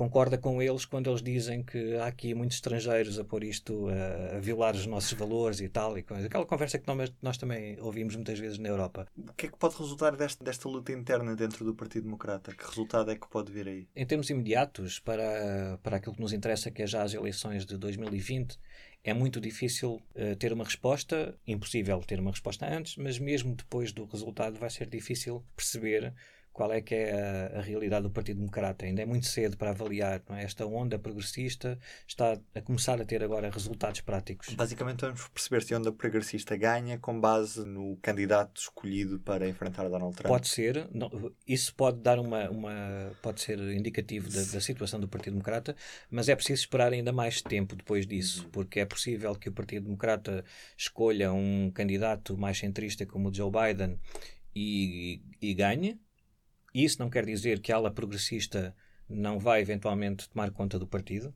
concorda 0.00 0.38
com 0.38 0.62
eles 0.62 0.86
quando 0.86 1.10
eles 1.10 1.20
dizem 1.20 1.62
que 1.62 1.94
há 1.96 2.06
aqui 2.06 2.32
muitos 2.32 2.56
estrangeiros 2.56 3.18
a 3.18 3.24
pôr 3.24 3.44
isto, 3.44 3.86
a, 3.88 4.36
a 4.36 4.40
violar 4.40 4.74
os 4.74 4.86
nossos 4.86 5.12
valores 5.12 5.60
e 5.60 5.68
tal. 5.68 5.98
E 5.98 6.02
coisa. 6.02 6.26
Aquela 6.26 6.46
conversa 6.46 6.78
que 6.78 6.86
nós, 6.86 7.12
nós, 7.20 7.36
também 7.36 7.78
ouvimos 7.78 8.16
muitas 8.16 8.38
vezes 8.38 8.58
na 8.58 8.70
Europa. 8.70 9.06
O 9.14 9.34
que 9.34 9.44
é 9.44 9.48
que 9.50 9.58
pode 9.58 9.76
resultar 9.76 10.16
desta, 10.16 10.42
desta 10.42 10.66
luta 10.70 10.90
interna 10.90 11.36
dentro 11.36 11.66
do 11.66 11.74
Partido 11.74 12.04
Democrata? 12.04 12.50
Que 12.54 12.64
resultado 12.64 13.10
é 13.10 13.14
que 13.14 13.28
pode 13.28 13.52
vir 13.52 13.68
aí? 13.68 13.88
Em 13.94 14.06
termos 14.06 14.30
imediatos, 14.30 14.98
para, 15.00 15.78
para 15.82 15.98
aquilo 15.98 16.14
que 16.14 16.22
nos 16.22 16.32
interessa, 16.32 16.70
que 16.70 16.80
é 16.80 16.86
já 16.86 17.02
as 17.02 17.12
eleições 17.12 17.66
de 17.66 17.76
2020, 17.76 18.58
é 19.02 19.14
muito 19.14 19.40
difícil 19.40 20.02
uh, 20.14 20.36
ter 20.36 20.52
uma 20.52 20.64
resposta, 20.64 21.34
impossível 21.46 22.00
ter 22.00 22.20
uma 22.20 22.30
resposta 22.30 22.66
antes, 22.66 22.96
mas 22.96 23.18
mesmo 23.18 23.54
depois 23.54 23.92
do 23.92 24.04
resultado 24.04 24.58
vai 24.58 24.70
ser 24.70 24.86
difícil 24.86 25.44
perceber 25.56 26.12
qual 26.60 26.74
é 26.74 26.82
que 26.82 26.94
é 26.94 27.14
a, 27.54 27.58
a, 27.58 27.62
realidade 27.62 28.02
do 28.02 28.10
Partido 28.10 28.36
Democrata. 28.36 28.84
Ainda 28.84 29.00
é 29.00 29.06
muito 29.06 29.24
cedo 29.24 29.56
para 29.56 29.70
avaliar. 29.70 30.22
É? 30.28 30.42
Esta 30.44 30.66
onda 30.66 30.98
progressista 30.98 31.78
está 32.06 32.38
a 32.54 32.60
começar 32.60 33.00
a 33.00 33.04
ter 33.06 33.24
agora 33.24 33.48
resultados 33.48 34.02
práticos. 34.02 34.52
Basicamente 34.52 35.00
vamos 35.00 35.26
perceber 35.28 35.62
se 35.62 35.72
a 35.72 35.78
onda 35.78 35.90
progressista 35.90 36.54
ganha 36.58 36.98
com 36.98 37.18
base 37.18 37.64
no 37.64 37.96
candidato 38.02 38.60
escolhido 38.60 39.18
para 39.20 39.48
enfrentar 39.48 39.88
Donald 39.88 40.14
Trump. 40.14 40.28
Pode 40.28 40.48
ser. 40.48 40.86
Não, 40.92 41.32
isso 41.48 41.74
pode 41.74 42.02
dar 42.02 42.18
uma, 42.18 42.50
uma 42.50 43.10
pode 43.22 43.40
ser 43.40 43.58
indicativo 43.58 44.28
da, 44.28 44.42
da, 44.42 44.60
situação 44.60 45.00
do 45.00 45.08
Partido 45.08 45.32
Democrata, 45.32 45.74
mas 46.10 46.28
é 46.28 46.36
preciso 46.36 46.60
esperar 46.60 46.92
ainda 46.92 47.10
mais 47.10 47.40
tempo 47.40 47.74
depois 47.74 48.06
disso, 48.06 48.44
uhum. 48.44 48.50
porque 48.50 48.80
é 48.80 48.84
possível 48.84 49.34
que 49.34 49.48
o 49.48 49.52
Partido 49.52 49.84
Democrata 49.84 50.44
escolha 50.76 51.32
um 51.32 51.70
candidato 51.70 52.36
mais 52.36 52.58
centrista 52.58 53.06
como 53.06 53.30
o 53.30 53.34
Joe 53.34 53.50
Biden 53.50 53.98
e, 54.54 55.22
e 55.40 55.54
ganhe 55.54 55.98
isso 56.74 56.98
não 56.98 57.10
quer 57.10 57.24
dizer 57.24 57.60
que 57.60 57.72
a 57.72 57.76
ala 57.76 57.90
progressista 57.90 58.74
não 59.08 59.38
vai 59.38 59.60
eventualmente 59.60 60.28
tomar 60.28 60.50
conta 60.50 60.78
do 60.78 60.86
partido. 60.86 61.34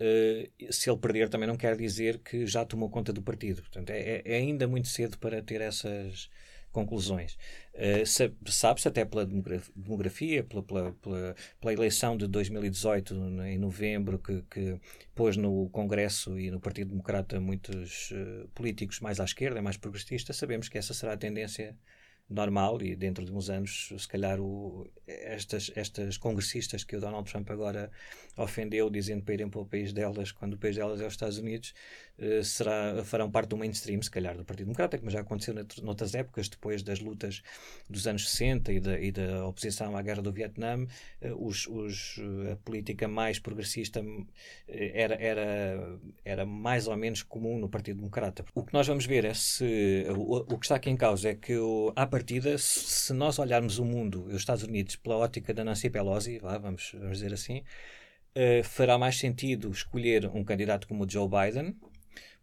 Uh, 0.00 0.72
se 0.72 0.90
ele 0.90 0.98
perder, 0.98 1.28
também 1.28 1.48
não 1.48 1.56
quer 1.56 1.76
dizer 1.76 2.18
que 2.18 2.46
já 2.46 2.64
tomou 2.64 2.90
conta 2.90 3.12
do 3.12 3.22
partido. 3.22 3.62
Portanto, 3.62 3.90
é, 3.90 4.22
é 4.24 4.36
ainda 4.36 4.66
muito 4.66 4.88
cedo 4.88 5.18
para 5.18 5.42
ter 5.42 5.60
essas 5.60 6.28
conclusões. 6.70 7.38
Uh, 7.74 8.04
Sabe-se 8.50 8.88
até 8.88 9.04
pela 9.06 9.24
demografia, 9.24 10.44
pela, 10.44 10.62
pela, 10.62 10.92
pela, 10.92 11.34
pela, 11.58 11.72
eleição 11.72 12.16
de 12.16 12.26
2018, 12.26 13.14
em 13.46 13.58
novembro, 13.58 14.18
que, 14.18 14.42
que 14.50 14.78
pôs 15.14 15.38
no 15.38 15.70
Congresso 15.70 16.38
e 16.38 16.50
no 16.50 16.60
Partido 16.60 16.90
Democrata 16.90 17.40
muitos 17.40 18.10
uh, 18.10 18.48
políticos 18.54 19.00
mais 19.00 19.18
à 19.18 19.24
esquerda, 19.24 19.62
mais 19.62 19.78
progressistas, 19.78 20.36
sabemos 20.36 20.68
que 20.68 20.76
essa 20.76 20.92
será 20.92 21.14
a 21.14 21.16
tendência 21.16 21.74
normal 22.28 22.82
e 22.82 22.96
dentro 22.96 23.24
de 23.24 23.32
uns 23.32 23.48
anos, 23.48 23.92
se 23.96 24.08
calhar, 24.08 24.40
o, 24.40 24.88
estas, 25.06 25.70
estas 25.76 26.16
congressistas 26.16 26.82
que 26.82 26.96
o 26.96 27.00
Donald 27.00 27.30
Trump 27.30 27.48
agora 27.50 27.90
ofendeu, 28.36 28.90
dizendo 28.90 29.22
para 29.22 29.34
irem 29.34 29.48
para 29.48 29.60
o 29.60 29.64
país 29.64 29.92
delas, 29.92 30.32
quando 30.32 30.54
o 30.54 30.58
país 30.58 30.76
delas 30.76 31.00
é 31.00 31.06
os 31.06 31.12
Estados 31.12 31.38
Unidos, 31.38 31.72
eh, 32.18 32.42
será, 32.42 33.04
farão 33.04 33.30
parte 33.30 33.50
do 33.50 33.56
mainstream, 33.56 34.02
se 34.02 34.10
calhar, 34.10 34.36
do 34.36 34.44
Partido 34.44 34.66
Democrata, 34.66 34.98
como 34.98 35.10
já 35.10 35.20
aconteceu 35.20 35.54
noutras 35.82 36.14
épocas, 36.14 36.48
depois 36.48 36.82
das 36.82 37.00
lutas 37.00 37.42
dos 37.88 38.06
anos 38.06 38.28
60 38.30 38.72
e 38.72 38.80
da, 38.80 38.98
e 38.98 39.12
da 39.12 39.46
oposição 39.46 39.96
à 39.96 40.02
guerra 40.02 40.22
do 40.22 40.32
Vietnã, 40.32 40.86
eh, 41.20 41.32
os, 41.32 41.66
os, 41.66 42.18
eh, 42.18 42.52
a 42.52 42.56
política 42.56 43.06
mais 43.06 43.38
progressista 43.38 44.02
era, 44.66 45.14
era, 45.14 45.98
era 46.24 46.44
mais 46.44 46.88
ou 46.88 46.96
menos 46.96 47.22
comum 47.22 47.58
no 47.58 47.68
Partido 47.68 47.96
Democrata. 47.96 48.44
O 48.54 48.64
que 48.64 48.72
nós 48.72 48.86
vamos 48.86 49.06
ver 49.06 49.24
é 49.24 49.34
se. 49.34 50.06
O, 50.16 50.54
o 50.54 50.58
que 50.58 50.66
está 50.66 50.76
aqui 50.76 50.90
em 50.90 50.96
causa 50.96 51.28
é 51.30 51.34
que, 51.34 51.56
o, 51.56 51.92
à 51.94 52.06
partida, 52.16 52.56
se 52.56 53.12
nós 53.12 53.38
olharmos 53.38 53.78
o 53.78 53.84
mundo 53.84 54.26
e 54.30 54.32
os 54.32 54.40
Estados 54.40 54.62
Unidos 54.62 54.96
pela 54.96 55.18
ótica 55.18 55.52
da 55.52 55.62
Nancy 55.62 55.90
Pelosi, 55.90 56.38
lá, 56.38 56.56
vamos, 56.56 56.92
vamos 56.94 57.18
dizer 57.18 57.34
assim, 57.34 57.62
Uh, 58.36 58.62
fará 58.62 58.98
mais 58.98 59.16
sentido 59.16 59.70
escolher 59.70 60.26
um 60.26 60.44
candidato 60.44 60.86
como 60.86 61.04
o 61.04 61.10
Joe 61.10 61.26
Biden, 61.26 61.74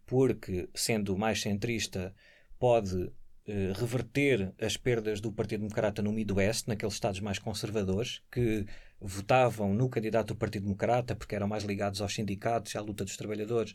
porque, 0.04 0.68
sendo 0.74 1.16
mais 1.16 1.40
centrista, 1.40 2.12
pode 2.58 3.12
eh, 3.46 3.72
reverter 3.76 4.52
as 4.60 4.76
perdas 4.76 5.20
do 5.20 5.30
Partido 5.30 5.60
Democrata 5.60 6.02
no 6.02 6.12
Midwest, 6.12 6.66
naqueles 6.66 6.94
estados 6.94 7.20
mais 7.20 7.38
conservadores, 7.38 8.20
que 8.28 8.66
votavam 9.06 9.74
no 9.74 9.88
candidato 9.88 10.28
do 10.28 10.36
Partido 10.36 10.62
Democrata 10.62 11.14
porque 11.14 11.34
eram 11.34 11.46
mais 11.46 11.62
ligados 11.62 12.00
aos 12.00 12.14
sindicatos 12.14 12.74
e 12.74 12.78
à 12.78 12.80
luta 12.80 13.04
dos 13.04 13.16
trabalhadores, 13.16 13.74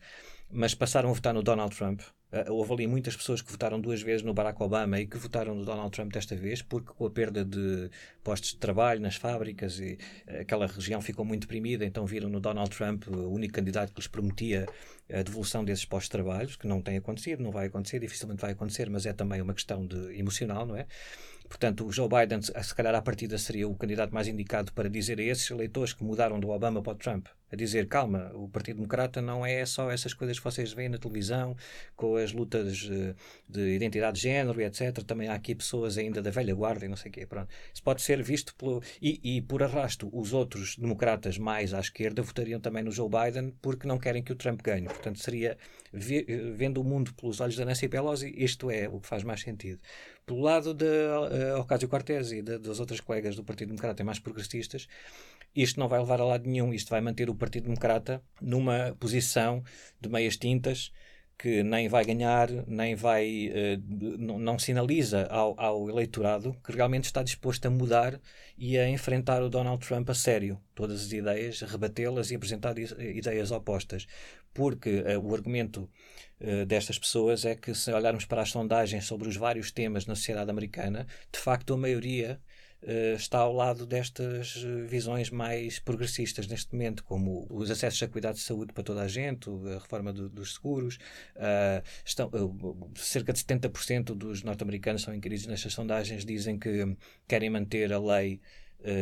mas 0.51 0.73
passaram 0.73 1.11
a 1.11 1.13
votar 1.13 1.33
no 1.33 1.43
Donald 1.43 1.75
Trump. 1.75 2.01
Uh, 2.31 2.51
houve 2.51 2.73
ali 2.73 2.87
muitas 2.87 3.15
pessoas 3.15 3.41
que 3.41 3.51
votaram 3.51 3.79
duas 3.79 4.01
vezes 4.01 4.23
no 4.23 4.33
Barack 4.33 4.61
Obama 4.61 4.99
e 4.99 5.07
que 5.07 5.17
votaram 5.17 5.55
no 5.55 5.65
Donald 5.65 5.91
Trump 5.91 6.11
desta 6.11 6.35
vez, 6.35 6.61
porque 6.61 6.91
com 6.93 7.05
a 7.05 7.09
perda 7.09 7.45
de 7.45 7.89
postos 8.23 8.51
de 8.51 8.57
trabalho 8.57 8.99
nas 8.99 9.15
fábricas 9.15 9.79
e 9.79 9.97
uh, 10.27 10.41
aquela 10.41 10.65
região 10.65 11.01
ficou 11.01 11.23
muito 11.23 11.41
deprimida, 11.41 11.85
então 11.85 12.05
viram 12.05 12.29
no 12.29 12.39
Donald 12.39 12.69
Trump 12.75 13.07
o 13.07 13.29
único 13.29 13.53
candidato 13.53 13.93
que 13.93 13.99
lhes 13.99 14.07
prometia 14.07 14.67
a 15.11 15.23
devolução 15.23 15.63
desses 15.63 15.85
postos 15.85 16.05
de 16.05 16.11
trabalho, 16.11 16.49
que 16.57 16.67
não 16.67 16.81
tem 16.81 16.97
acontecido, 16.97 17.41
não 17.41 17.51
vai 17.51 17.67
acontecer, 17.67 17.99
dificilmente 17.99 18.41
vai 18.41 18.51
acontecer, 18.51 18.89
mas 18.89 19.05
é 19.05 19.13
também 19.13 19.41
uma 19.41 19.53
questão 19.53 19.85
de 19.85 20.17
emocional, 20.17 20.65
não 20.65 20.75
é? 20.75 20.85
Portanto, 21.49 21.85
o 21.85 21.91
Joe 21.91 22.07
Biden, 22.07 22.41
se 22.43 22.75
calhar 22.75 22.93
à 22.93 23.01
partida, 23.01 23.35
seria 23.39 23.67
o 23.67 23.75
candidato 23.75 24.13
mais 24.13 24.27
indicado 24.27 24.71
para 24.71 24.87
dizer 24.87 25.19
a 25.19 25.23
esses 25.23 25.49
eleitores 25.49 25.93
que 25.93 26.03
mudaram 26.03 26.39
do 26.39 26.49
Obama 26.49 26.79
para 26.81 26.93
o 26.93 26.95
Trump, 26.95 27.27
a 27.51 27.55
dizer, 27.55 27.87
calma, 27.87 28.31
o 28.35 28.47
Partido 28.47 28.75
Democrata 28.75 29.19
não 29.19 29.43
é 29.43 29.65
só 29.65 29.89
essas 29.89 30.13
coisas 30.13 30.37
que 30.37 30.45
vocês 30.45 30.71
veem 30.71 30.89
na 30.89 30.99
televisão, 30.99 31.57
com 31.95 32.15
as 32.15 32.31
lutas 32.31 32.87
eh, 32.91 33.15
de 33.47 33.75
identidade 33.75 34.17
de 34.17 34.21
género 34.21 34.61
e 34.61 34.65
etc. 34.65 35.03
Também 35.03 35.27
há 35.27 35.33
aqui 35.33 35.55
pessoas 35.55 35.97
ainda 35.97 36.21
da 36.21 36.29
velha 36.29 36.53
guarda 36.53 36.85
e 36.85 36.87
não 36.87 36.95
sei 36.95 37.09
o 37.09 37.11
quê. 37.11 37.25
Pronto. 37.25 37.49
Isso 37.73 37.81
pode 37.81 38.03
ser 38.03 38.21
visto 38.21 38.53
pelo... 38.55 38.83
E, 39.01 39.37
e, 39.37 39.41
por 39.41 39.63
arrasto, 39.63 40.07
os 40.13 40.31
outros 40.31 40.77
democratas 40.77 41.39
mais 41.39 41.73
à 41.73 41.79
esquerda 41.79 42.21
votariam 42.21 42.59
também 42.59 42.83
no 42.83 42.91
Joe 42.91 43.09
Biden 43.09 43.55
porque 43.59 43.87
não 43.87 43.97
querem 43.97 44.21
que 44.21 44.31
o 44.31 44.35
Trump 44.35 44.61
ganhe. 44.61 44.85
Portanto, 44.85 45.17
seria, 45.17 45.57
vendo 45.91 46.79
o 46.79 46.83
mundo 46.83 47.11
pelos 47.15 47.41
olhos 47.41 47.55
da 47.55 47.65
Nancy 47.65 47.89
Pelosi, 47.89 48.31
isto 48.37 48.69
é 48.69 48.87
o 48.87 48.99
que 48.99 49.07
faz 49.07 49.23
mais 49.23 49.41
sentido 49.41 49.79
pelo 50.29 50.41
lado 50.41 50.75
de 50.75 50.85
uh, 50.85 51.59
Ocasio-Cortez 51.61 52.31
e 52.31 52.43
de, 52.43 52.59
das 52.59 52.79
outras 52.79 52.99
colegas 52.99 53.35
do 53.35 53.43
Partido 53.43 53.69
Democrata 53.69 54.03
mais 54.03 54.19
progressistas, 54.19 54.87
isto 55.55 55.79
não 55.79 55.87
vai 55.87 55.99
levar 55.99 56.21
a 56.21 56.23
lado 56.23 56.47
nenhum. 56.47 56.71
Isto 56.71 56.91
vai 56.91 57.01
manter 57.01 57.31
o 57.31 57.35
Partido 57.35 57.63
Democrata 57.63 58.21
numa 58.39 58.95
posição 58.99 59.63
de 59.99 60.07
meias 60.07 60.37
tintas 60.37 60.91
que 61.35 61.63
nem 61.63 61.87
vai 61.87 62.05
ganhar, 62.05 62.47
nem 62.67 62.93
vai, 62.93 63.49
uh, 63.49 64.37
não, 64.37 64.59
sinaliza 64.59 65.25
ao, 65.31 65.59
ao, 65.59 65.89
eleitorado 65.89 66.55
que 66.63 66.73
realmente 66.73 67.05
está 67.05 67.23
disposto 67.23 67.65
a 67.65 67.71
mudar 67.71 68.19
e 68.55 68.77
a 68.77 68.87
enfrentar 68.87 69.41
o 69.41 69.49
Donald 69.49 69.83
Trump 69.83 70.07
a 70.11 70.13
sério. 70.13 70.59
Todas 70.75 71.05
as 71.05 71.11
ideias, 71.11 71.61
rebatê-las 71.61 72.29
e 72.29 72.35
apresentar 72.35 72.77
ideias 72.77 73.49
opostas. 73.49 74.05
Porque 74.53 74.99
uh, 74.99 75.19
o 75.19 75.33
argumento 75.33 75.89
eh, 76.39 76.65
destas 76.65 76.97
pessoas 76.97 77.45
é 77.45 77.55
que, 77.55 77.73
se 77.73 77.91
olharmos 77.91 78.25
para 78.25 78.41
as 78.41 78.49
sondagens 78.49 79.05
sobre 79.05 79.27
os 79.27 79.35
vários 79.35 79.71
temas 79.71 80.05
na 80.05 80.15
sociedade 80.15 80.49
americana, 80.49 81.05
de 81.31 81.39
facto 81.39 81.73
a 81.73 81.77
maioria 81.77 82.39
uh, 82.81 83.15
está 83.15 83.39
ao 83.39 83.53
lado 83.53 83.85
destas 83.85 84.63
eh, 84.63 84.85
visões 84.85 85.29
mais 85.29 85.79
progressistas 85.79 86.47
neste 86.47 86.73
momento, 86.73 87.03
como 87.03 87.45
os 87.49 87.69
acessos 87.69 88.01
a 88.03 88.07
cuidados 88.07 88.39
de 88.39 88.47
saúde 88.47 88.73
para 88.73 88.83
toda 88.83 89.01
a 89.01 89.07
gente, 89.07 89.49
a 89.49 89.79
reforma 89.79 90.13
do, 90.13 90.29
dos 90.29 90.53
seguros. 90.53 90.95
Uh, 91.35 91.83
estão, 92.05 92.31
cerca 92.95 93.33
de 93.33 93.39
70% 93.39 94.15
dos 94.15 94.43
norte-americanos 94.43 95.01
são 95.01 95.13
inquiridos 95.13 95.45
nestas 95.45 95.73
sondagens 95.73 96.23
dizem 96.25 96.57
que 96.57 96.95
querem 97.27 97.49
manter 97.49 97.91
a 97.91 97.99
lei 97.99 98.39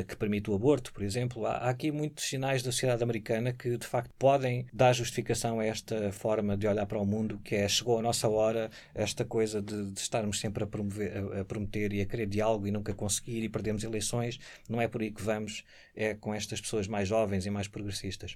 que 0.07 0.15
permite 0.15 0.49
o 0.49 0.55
aborto, 0.55 0.91
por 0.91 1.03
exemplo. 1.03 1.45
Há, 1.45 1.69
aqui 1.69 1.91
muitos 1.91 2.25
sinais 2.25 2.63
da 2.63 2.71
sociedade 2.71 3.03
americana 3.03 3.53
que, 3.53 3.77
de 3.77 3.85
facto, 3.85 4.11
podem 4.17 4.65
dar 4.73 4.93
justificação 4.93 5.59
a 5.59 5.65
esta 5.65 6.11
forma 6.11 6.57
de 6.57 6.67
olhar 6.67 6.85
para 6.85 6.99
o 6.99 7.05
mundo, 7.05 7.39
que 7.43 7.55
é 7.55 7.67
chegou 7.67 7.99
a 7.99 8.01
nossa 8.01 8.27
hora, 8.27 8.71
esta 8.95 9.23
coisa 9.23 9.61
de, 9.61 9.91
de 9.91 9.99
estarmos 9.99 10.39
sempre 10.39 10.63
a, 10.63 10.67
promover, 10.67 11.39
a, 11.39 11.45
prometer 11.45 11.93
e 11.93 12.01
a 12.01 12.05
querer 12.05 12.25
diálogo 12.25 12.67
e 12.67 12.71
nunca 12.71 12.93
conseguir 12.93 13.43
e 13.43 13.49
perdemos 13.49 13.83
eleições. 13.83 14.39
Não 14.67 14.81
é 14.81 14.87
por 14.87 15.01
aí 15.01 15.11
que 15.11 15.21
vamos, 15.21 15.63
é 15.95 16.15
com 16.15 16.33
estas 16.33 16.59
pessoas 16.59 16.87
mais 16.87 17.07
jovens 17.07 17.45
e 17.45 17.49
mais 17.49 17.67
progressistas. 17.67 18.35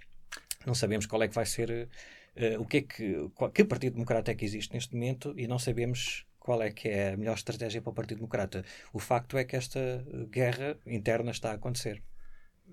Não 0.65 0.75
sabemos 0.75 1.05
qual 1.05 1.23
é 1.23 1.27
que 1.27 1.35
vai 1.35 1.45
ser. 1.45 1.89
Uh, 2.35 2.61
o 2.61 2.65
que 2.65 2.77
é 2.77 2.81
que, 2.81 3.29
qual, 3.35 3.51
que 3.51 3.63
Partido 3.63 3.93
Democrata 3.93 4.31
é 4.31 4.35
que 4.35 4.45
existe 4.45 4.73
neste 4.73 4.93
momento 4.93 5.33
e 5.35 5.47
não 5.47 5.59
sabemos 5.59 6.25
qual 6.41 6.61
é 6.61 6.71
que 6.71 6.89
é 6.89 7.13
a 7.13 7.17
melhor 7.17 7.35
estratégia 7.35 7.81
para 7.81 7.91
o 7.91 7.93
Partido 7.93 8.17
Democrata. 8.17 8.65
O 8.91 8.99
facto 8.99 9.37
é 9.37 9.45
que 9.45 9.55
esta 9.55 9.79
guerra 10.29 10.75
interna 10.85 11.31
está 11.31 11.51
a 11.51 11.53
acontecer. 11.53 12.03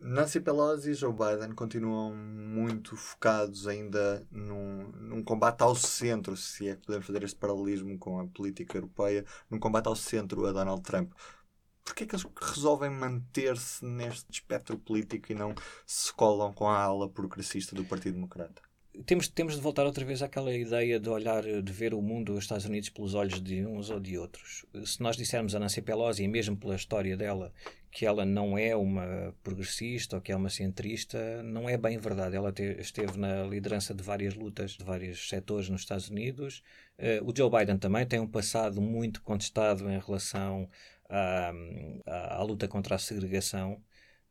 Nancy 0.01 0.41
Pelosi 0.41 0.93
e 0.93 0.95
Joe 0.95 1.13
Biden 1.13 1.55
continuam 1.55 2.15
muito 2.15 2.97
focados 2.97 3.67
ainda 3.67 4.27
num, 4.31 4.91
num 4.93 5.23
combate 5.23 5.61
ao 5.63 5.75
centro, 5.75 6.37
se 6.37 6.69
é 6.69 6.77
que 6.77 6.87
podemos 6.87 7.07
fazer 7.07 7.23
este 7.25 7.37
paralelismo 7.37 7.99
com 7.99 8.19
a 8.21 8.27
política 8.27 8.79
europeia, 8.79 9.25
num 9.51 9.59
combate 9.59 9.87
ao 9.87 9.97
centro 9.97 10.47
a 10.47 10.53
Donald 10.53 10.83
Trump. 10.83 11.13
Porquê 11.85 12.05
é 12.05 12.07
que 12.07 12.15
eles 12.15 12.27
resolvem 12.41 12.91
manter-se 12.91 13.85
neste 13.85 14.31
espectro 14.31 14.79
político 14.79 15.33
e 15.33 15.35
não 15.35 15.55
se 15.85 16.13
colam 16.13 16.53
com 16.53 16.69
a 16.69 16.79
ala 16.79 17.09
progressista 17.09 17.75
do 17.75 17.85
Partido 17.85 18.15
Democrata? 18.15 18.68
Temos, 19.07 19.29
temos 19.29 19.55
de 19.55 19.61
voltar 19.61 19.85
outra 19.87 20.05
vez 20.05 20.23
àquela 20.23 20.55
ideia 20.55 20.99
de 20.99 21.09
olhar, 21.09 21.43
de 21.43 21.73
ver 21.73 21.95
o 21.95 22.03
mundo, 22.03 22.33
os 22.33 22.45
Estados 22.45 22.65
Unidos, 22.65 22.89
pelos 22.89 23.15
olhos 23.15 23.43
de 23.43 23.65
uns 23.65 23.91
ou 23.91 24.01
de 24.01 24.19
outros. 24.19 24.65
Se 24.85 25.03
nós 25.03 25.17
dissermos 25.17 25.55
a 25.55 25.59
Nancy 25.59 25.83
Pelosi, 25.83 26.25
e 26.25 26.29
mesmo 26.29 26.57
pela 26.57 26.75
história 26.75 27.17
dela, 27.17 27.53
que 27.91 28.05
ela 28.05 28.25
não 28.25 28.59
é 28.59 28.77
uma 28.77 29.35
progressista 29.43 30.17
ou 30.17 30.23
que 30.23 30.33
é 30.33 30.37
uma 30.37 30.51
centrista, 30.51 31.43
não 31.43 31.69
é 31.69 31.77
bem 31.77 31.99
verdade. 31.99 32.37
Ela 32.37 32.53
te, 32.53 32.63
esteve 32.79 33.19
na 33.19 33.45
liderança 33.45 33.95
de 33.95 34.03
várias 34.03 34.35
lutas, 34.35 34.73
de 34.73 34.85
vários 34.85 35.29
setores 35.29 35.69
nos 35.69 35.81
Estados 35.81 36.09
Unidos. 36.09 36.63
Uh, 36.99 37.25
o 37.29 37.35
Joe 37.35 37.51
Biden 37.51 37.79
também 37.79 38.07
tem 38.07 38.21
um 38.21 38.27
passado 38.27 38.81
muito 38.81 39.23
contestado 39.23 39.91
em 39.91 39.99
relação 39.99 40.69
à, 41.09 41.53
à, 42.07 42.37
à 42.37 42.43
luta 42.43 42.69
contra 42.69 42.97
a 42.97 42.99
segregação 42.99 43.83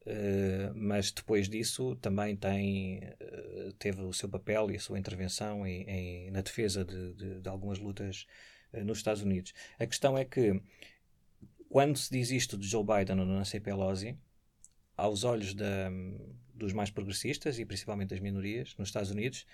Uh, 0.08 0.72
mas 0.74 1.12
depois 1.12 1.50
disso 1.50 1.94
também 1.98 2.34
tem, 2.34 3.00
uh, 3.00 3.74
teve 3.74 4.02
o 4.04 4.14
seu 4.14 4.30
papel 4.30 4.72
e 4.72 4.78
a 4.78 4.80
sua 4.80 4.98
intervenção 4.98 5.68
em, 5.68 5.82
em, 5.82 6.32
na 6.32 6.40
defesa 6.40 6.86
de, 6.86 7.14
de, 7.14 7.42
de 7.42 7.50
algumas 7.50 7.78
lutas 7.78 8.26
uh, 8.72 8.86
nos 8.86 9.00
Estados 9.00 9.22
Unidos. 9.22 9.54
A 9.78 9.86
questão 9.86 10.18
é 10.18 10.24
que, 10.24 10.62
quando 11.68 11.98
se 11.98 12.10
diz 12.10 12.32
isto 12.32 12.58
de 12.58 12.66
Joe 12.66 12.86
Biden 12.86 13.20
ou 13.20 13.26
Nancy 13.26 13.60
Pelosi, 13.60 14.18
aos 14.96 15.26
olhos 15.26 15.54
da, 15.54 15.90
dos 16.54 16.72
mais 16.72 16.90
progressistas 16.90 17.60
e 17.60 17.66
principalmente 17.66 18.12
das 18.12 18.22
minorias 18.22 18.78
nos 18.78 18.88
Estados 18.88 19.12
Unidos, 19.12 19.46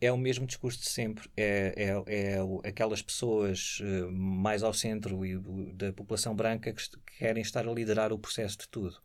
é 0.00 0.12
o 0.12 0.16
mesmo 0.16 0.46
discurso 0.46 0.78
de 0.78 0.88
sempre. 0.88 1.28
É, 1.36 1.74
é, 2.06 2.36
é 2.36 2.68
aquelas 2.68 3.02
pessoas 3.02 3.82
mais 4.12 4.62
ao 4.62 4.72
centro 4.72 5.26
e 5.26 5.36
da 5.74 5.92
população 5.92 6.34
branca 6.34 6.72
que 6.72 6.82
querem 7.18 7.42
estar 7.42 7.66
a 7.66 7.72
liderar 7.72 8.12
o 8.12 8.18
processo 8.18 8.56
de 8.56 8.68
tudo 8.68 9.02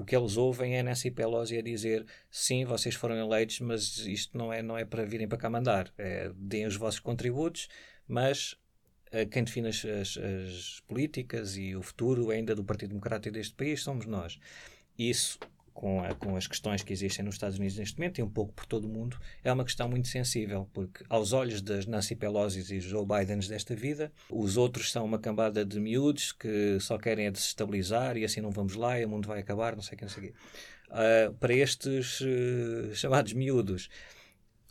o 0.00 0.04
que 0.04 0.16
eles 0.16 0.38
ouvem 0.38 0.78
é 0.78 0.82
Nancy 0.82 1.10
Pelosi 1.10 1.58
a 1.58 1.62
dizer 1.62 2.06
sim, 2.30 2.64
vocês 2.64 2.94
foram 2.94 3.16
eleitos, 3.16 3.60
mas 3.60 3.98
isto 3.98 4.36
não 4.36 4.50
é, 4.50 4.62
não 4.62 4.78
é 4.78 4.82
para 4.82 5.04
virem 5.04 5.28
para 5.28 5.36
cá 5.36 5.50
mandar. 5.50 5.92
É, 5.98 6.30
deem 6.34 6.64
os 6.64 6.74
vossos 6.74 7.00
contributos, 7.00 7.68
mas 8.08 8.54
uh, 9.12 9.28
quem 9.30 9.44
define 9.44 9.68
as, 9.68 9.84
as, 9.84 10.16
as, 10.16 10.80
políticas 10.88 11.54
e 11.58 11.76
o 11.76 11.82
futuro 11.82 12.30
ainda 12.30 12.54
do 12.54 12.64
Partido 12.64 12.90
Democrático 12.90 13.34
deste 13.34 13.54
país 13.54 13.82
somos 13.82 14.06
nós. 14.06 14.38
Isso 14.98 15.38
com, 15.80 16.04
a, 16.04 16.14
com 16.14 16.36
as 16.36 16.46
questões 16.46 16.82
que 16.82 16.92
existem 16.92 17.24
nos 17.24 17.36
Estados 17.36 17.56
Unidos 17.56 17.78
neste 17.78 17.98
momento 17.98 18.18
e 18.18 18.22
um 18.22 18.28
pouco 18.28 18.52
por 18.52 18.66
todo 18.66 18.84
o 18.84 18.88
mundo, 18.88 19.16
é 19.42 19.50
uma 19.50 19.64
questão 19.64 19.88
muito 19.88 20.08
sensível, 20.08 20.68
porque 20.74 21.02
aos 21.08 21.32
olhos 21.32 21.62
das 21.62 21.86
Nancy 21.86 22.14
Pelosi 22.14 22.60
e 22.74 22.80
Joe 22.80 23.06
Biden 23.06 23.38
desta 23.38 23.74
vida, 23.74 24.12
os 24.28 24.58
outros 24.58 24.92
são 24.92 25.06
uma 25.06 25.18
cambada 25.18 25.64
de 25.64 25.80
miúdos 25.80 26.32
que 26.32 26.78
só 26.80 26.98
querem 26.98 27.32
desestabilizar 27.32 28.18
e 28.18 28.26
assim 28.26 28.42
não 28.42 28.50
vamos 28.50 28.74
lá 28.74 29.00
e 29.00 29.06
o 29.06 29.08
mundo 29.08 29.26
vai 29.26 29.40
acabar, 29.40 29.74
não 29.74 29.82
sei 29.82 29.94
o 29.94 29.98
que, 29.98 30.04
não 30.04 30.10
sei 30.10 30.22
o 30.22 30.26
quê. 30.26 30.34
Uh, 30.90 31.32
para 31.34 31.54
estes 31.54 32.20
uh, 32.20 32.94
chamados 32.94 33.32
miúdos, 33.32 33.88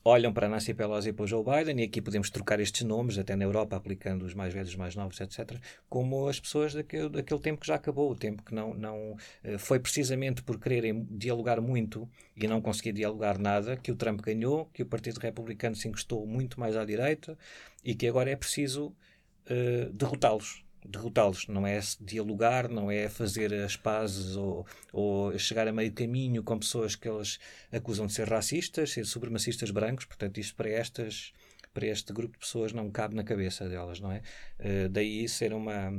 olham 0.04 0.34
para 0.34 0.48
Nancy 0.48 0.74
Pelosi 0.74 1.10
e 1.10 1.14
para 1.14 1.24
o 1.24 1.28
Joe 1.28 1.44
Biden, 1.44 1.82
e 1.82 1.84
aqui 1.84 2.02
podemos 2.02 2.30
trocar 2.30 2.60
estes 2.60 2.84
nomes, 2.84 3.18
até 3.18 3.36
na 3.36 3.44
Europa, 3.44 3.76
aplicando 3.76 4.24
os 4.24 4.34
mais 4.34 4.54
velhos, 4.54 4.70
os 4.70 4.76
mais 4.76 4.96
novos, 4.96 5.20
etc., 5.20 5.58
como 5.90 6.28
as 6.28 6.40
pessoas 6.40 6.74
daquele, 6.74 7.10
daquele 7.10 7.40
tempo 7.40 7.62
que 7.62 7.68
já 7.68 7.76
acabou, 7.76 8.12
o 8.12 8.16
tempo 8.16 8.44
que 8.44 8.54
não, 8.54 8.74
não 8.74 9.18
eh, 9.44 9.58
foi 9.58 9.80
precisamente 9.80 10.42
por 10.42 10.60
quererem 10.60 11.08
dialogar 11.12 11.60
muito 11.62 12.10
e 12.36 12.48
não 12.48 12.62
conseguir 12.62 12.94
dialogar 12.94 13.38
nada 13.38 13.76
que 13.76 13.92
o 13.92 13.96
Trump 13.96 14.22
ganhou, 14.22 14.66
que 14.74 14.84
o 14.84 14.86
Partido 14.86 15.20
Republicano 15.20 15.76
se 15.76 15.88
encostou 15.88 16.26
muito 16.26 16.60
mais 16.60 16.76
à 16.76 16.86
direita 16.86 17.38
e 17.84 17.94
que 17.94 18.08
agora 18.08 18.30
é 18.30 18.36
preciso 18.36 18.88
uh, 18.88 19.94
derrotá-los 19.94 20.64
derrotá-los, 20.86 21.48
não 21.48 21.66
é 21.66 21.80
dialogar, 22.00 22.70
não 22.70 22.90
é 22.90 23.10
fazer 23.10 23.54
as 23.54 23.76
pazes 23.76 24.36
ou, 24.36 24.66
ou, 24.92 25.38
chegar 25.38 25.68
a 25.68 25.74
meio 25.74 25.92
caminho 25.92 26.44
com 26.44 26.58
pessoas 26.58 26.96
que 26.96 27.08
eles 27.08 27.40
acusam 27.72 28.08
de 28.08 28.14
ser 28.14 28.28
racistas, 28.28 28.92
ser 28.92 29.06
supremacistas 29.06 29.72
brancos, 29.72 30.06
portanto 30.06 30.40
isto 30.40 30.56
para 30.56 30.70
estas 30.70 31.34
para 31.72 31.86
este 31.86 32.12
grupo 32.12 32.34
de 32.34 32.40
pessoas 32.40 32.74
não 32.74 32.90
cabe 32.90 33.16
na 33.16 33.24
cabeça 33.24 33.70
delas, 33.70 34.00
não 34.00 34.12
é? 34.12 34.22
Uh, 34.60 34.90
daí 34.90 35.30
ser 35.30 35.54
uma 35.54 35.92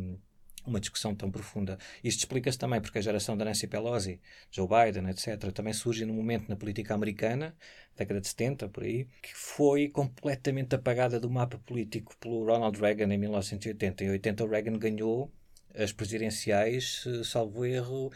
uma 0.67 0.81
discussão 0.81 1.15
tão 1.15 1.31
profunda. 1.31 1.79
Isto 2.03 2.21
explica-se 2.21 2.59
também 2.59 2.81
porque 2.81 2.99
a 2.99 3.03
geração 3.03 3.37
da 3.37 3.45
Nancy 3.45 3.67
Pelosi, 3.67 4.21
Joe 4.51 4.69
Biden, 4.69 5.09
etc., 5.09 5.53
também 5.53 5.73
surge 5.73 6.05
num 6.05 6.15
momento 6.15 6.49
na 6.49 6.57
política 6.57 6.95
americana, 6.95 7.55
década 7.97 8.21
de 8.21 8.29
70, 8.29 8.69
por 8.69 8.83
aí, 8.83 9.07
que 9.23 9.35
foi 9.35 9.89
completamente 9.89 10.75
apagada 10.75 11.19
do 11.19 11.31
mapa 11.31 11.59
político 11.59 12.17
pelo 12.19 12.45
Ronald 12.45 12.79
Reagan 12.81 13.13
em 13.13 13.19
1980. 13.19 14.05
Em 14.05 14.11
80 14.11 14.45
o 14.45 14.49
Reagan 14.49 14.79
ganhou 14.79 15.33
as 15.75 15.93
presidenciais, 15.93 17.05
salvo 17.25 17.65
erro, 17.65 18.11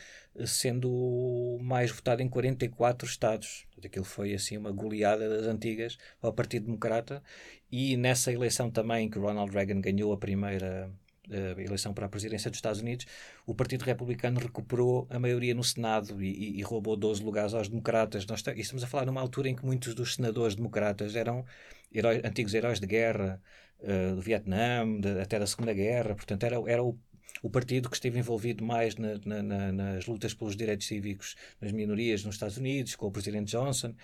sendo 0.47 1.59
mais 1.61 1.91
votado 1.91 2.23
em 2.23 2.29
44 2.29 3.07
estados. 3.07 3.67
Aquilo 3.85 4.05
foi 4.05 4.35
assim 4.35 4.57
uma 4.57 4.73
goleada 4.73 5.29
das 5.29 5.47
antigas 5.47 5.99
ao 6.21 6.33
Partido 6.33 6.67
Democrata 6.67 7.23
e 7.71 7.97
nessa 7.97 8.33
eleição 8.33 8.71
também 8.71 9.11
que 9.11 9.19
Ronald 9.19 9.53
Reagan 9.53 9.81
ganhou 9.81 10.13
a 10.13 10.17
primeira 10.17 10.91
a 11.31 11.63
eleição 11.63 11.95
para 11.95 12.07
a 12.07 12.09
presidência 12.09 12.51
dos 12.51 12.59
Estados 12.59 12.81
Unidos, 12.81 13.07
o 13.47 13.55
Partido 13.55 13.83
Republicano 13.83 14.41
recuperou 14.41 15.07
a 15.11 15.19
maioria 15.19 15.55
no 15.55 15.65
Senado 15.65 16.23
e, 16.23 16.29
e, 16.29 16.59
e 16.59 16.63
roubou 16.63 16.97
12 16.97 17.23
lugares 17.23 17.55
aos 17.55 17.69
democratas. 17.69 18.27
Nós 18.27 18.43
estamos 18.57 18.85
a 18.85 18.87
falar 18.87 19.07
numa 19.07 19.21
altura 19.21 19.49
em 19.49 19.55
que 19.55 19.65
muitos 19.65 19.95
dos 19.95 20.15
senadores 20.15 20.55
democratas 20.55 21.17
eram 21.17 21.45
heróis, 21.93 22.21
antigos 22.25 22.55
heróis 22.55 22.81
de 22.81 22.87
guerra, 22.87 23.41
uh, 23.81 24.15
do 24.17 24.21
Vietnã, 24.21 25.01
de, 25.01 25.21
até 25.21 25.39
da 25.39 25.47
Segunda 25.47 25.73
Guerra, 25.73 26.15
portanto, 26.15 26.45
era, 26.45 26.57
era 26.67 26.83
o, 26.83 26.99
o 27.43 27.51
partido 27.51 27.89
que 27.89 27.97
esteve 27.97 28.19
envolvido 28.19 28.65
mais 28.65 28.97
na, 28.97 29.19
na, 29.25 29.43
na, 29.43 29.73
nas 29.73 30.07
lutas 30.07 30.35
pelos 30.35 30.57
direitos 30.57 30.87
cívicos 30.87 31.37
nas 31.61 31.73
minorias 31.73 32.25
nos 32.25 32.35
Estados 32.35 32.57
Unidos, 32.57 32.97
com 32.97 33.07
o 33.07 33.13
presidente 33.13 33.51
Johnson. 33.51 33.95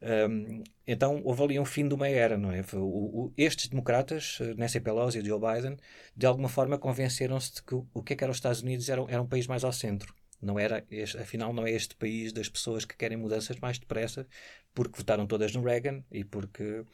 Um, 0.00 0.62
então 0.86 1.20
houve 1.24 1.42
ali 1.42 1.58
um 1.58 1.64
fim 1.64 1.88
de 1.88 1.94
uma 1.94 2.08
era, 2.08 2.38
não 2.38 2.52
é? 2.52 2.64
O, 2.74 2.78
o, 2.78 3.32
estes 3.36 3.68
democratas, 3.68 4.38
eh, 4.40 4.54
Nancy 4.56 4.80
Pelosi 4.80 5.18
e 5.18 5.24
Joe 5.24 5.40
Biden, 5.40 5.76
de 6.16 6.26
alguma 6.26 6.48
forma 6.48 6.78
convenceram-se 6.78 7.54
de 7.56 7.62
que 7.62 7.74
o, 7.74 7.86
o 7.92 8.02
que 8.02 8.12
é 8.12 8.16
que 8.16 8.24
era 8.24 8.30
os 8.30 8.36
Estados 8.36 8.62
Unidos 8.62 8.88
era, 8.88 9.04
era 9.08 9.20
um 9.20 9.26
país 9.26 9.46
mais 9.46 9.64
ao 9.64 9.72
centro. 9.72 10.14
Não 10.40 10.58
era 10.58 10.84
este, 10.90 11.18
afinal, 11.18 11.52
não 11.52 11.66
é 11.66 11.72
este 11.72 11.96
país 11.96 12.32
das 12.32 12.48
pessoas 12.48 12.84
que 12.84 12.96
querem 12.96 13.18
mudanças 13.18 13.58
mais 13.58 13.78
depressa, 13.78 14.26
porque 14.72 14.98
votaram 14.98 15.26
todas 15.26 15.52
no 15.52 15.62
Reagan 15.64 16.04
e 16.12 16.24
porque 16.24 16.84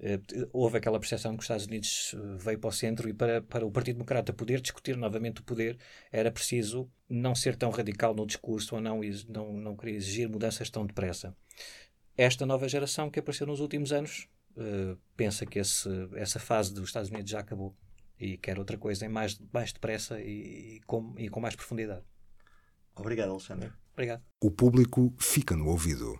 eh, 0.00 0.20
houve 0.52 0.78
aquela 0.78 0.98
percepção 0.98 1.36
que 1.36 1.40
os 1.40 1.44
Estados 1.44 1.66
Unidos 1.66 2.14
eh, 2.14 2.36
veio 2.38 2.58
para 2.58 2.68
o 2.68 2.72
centro 2.72 3.08
e 3.08 3.12
para, 3.12 3.42
para 3.42 3.66
o 3.66 3.70
Partido 3.70 3.96
Democrata 3.96 4.32
poder 4.32 4.60
discutir 4.60 4.96
novamente 4.96 5.40
o 5.40 5.44
poder 5.44 5.76
era 6.10 6.30
preciso 6.30 6.90
não 7.08 7.34
ser 7.34 7.56
tão 7.56 7.70
radical 7.70 8.14
no 8.14 8.26
discurso 8.26 8.74
ou 8.74 8.80
não, 8.80 9.00
não, 9.28 9.52
não 9.52 9.76
querer 9.76 9.96
exigir 9.96 10.28
mudanças 10.28 10.70
tão 10.70 10.86
depressa 10.86 11.36
esta 12.16 12.46
nova 12.46 12.68
geração 12.68 13.10
que 13.10 13.18
apareceu 13.18 13.46
nos 13.46 13.60
últimos 13.60 13.92
anos 13.92 14.28
uh, 14.56 14.98
pensa 15.16 15.44
que 15.44 15.58
esse, 15.58 15.88
essa 16.14 16.38
fase 16.38 16.72
dos 16.72 16.84
Estados 16.84 17.10
Unidos 17.10 17.30
já 17.30 17.40
acabou 17.40 17.74
e 18.18 18.36
quer 18.38 18.58
outra 18.58 18.78
coisa 18.78 19.04
em 19.04 19.08
mais, 19.08 19.40
mais 19.52 19.72
depressa 19.72 20.20
e, 20.20 20.76
e, 20.76 20.80
com, 20.86 21.14
e 21.18 21.28
com 21.28 21.40
mais 21.40 21.56
profundidade. 21.56 22.04
Obrigado, 22.94 23.30
Alexandre. 23.30 23.72
Obrigado. 23.92 24.22
O 24.40 24.50
público 24.50 25.12
fica 25.18 25.56
no 25.56 25.68
ouvido. 25.68 26.18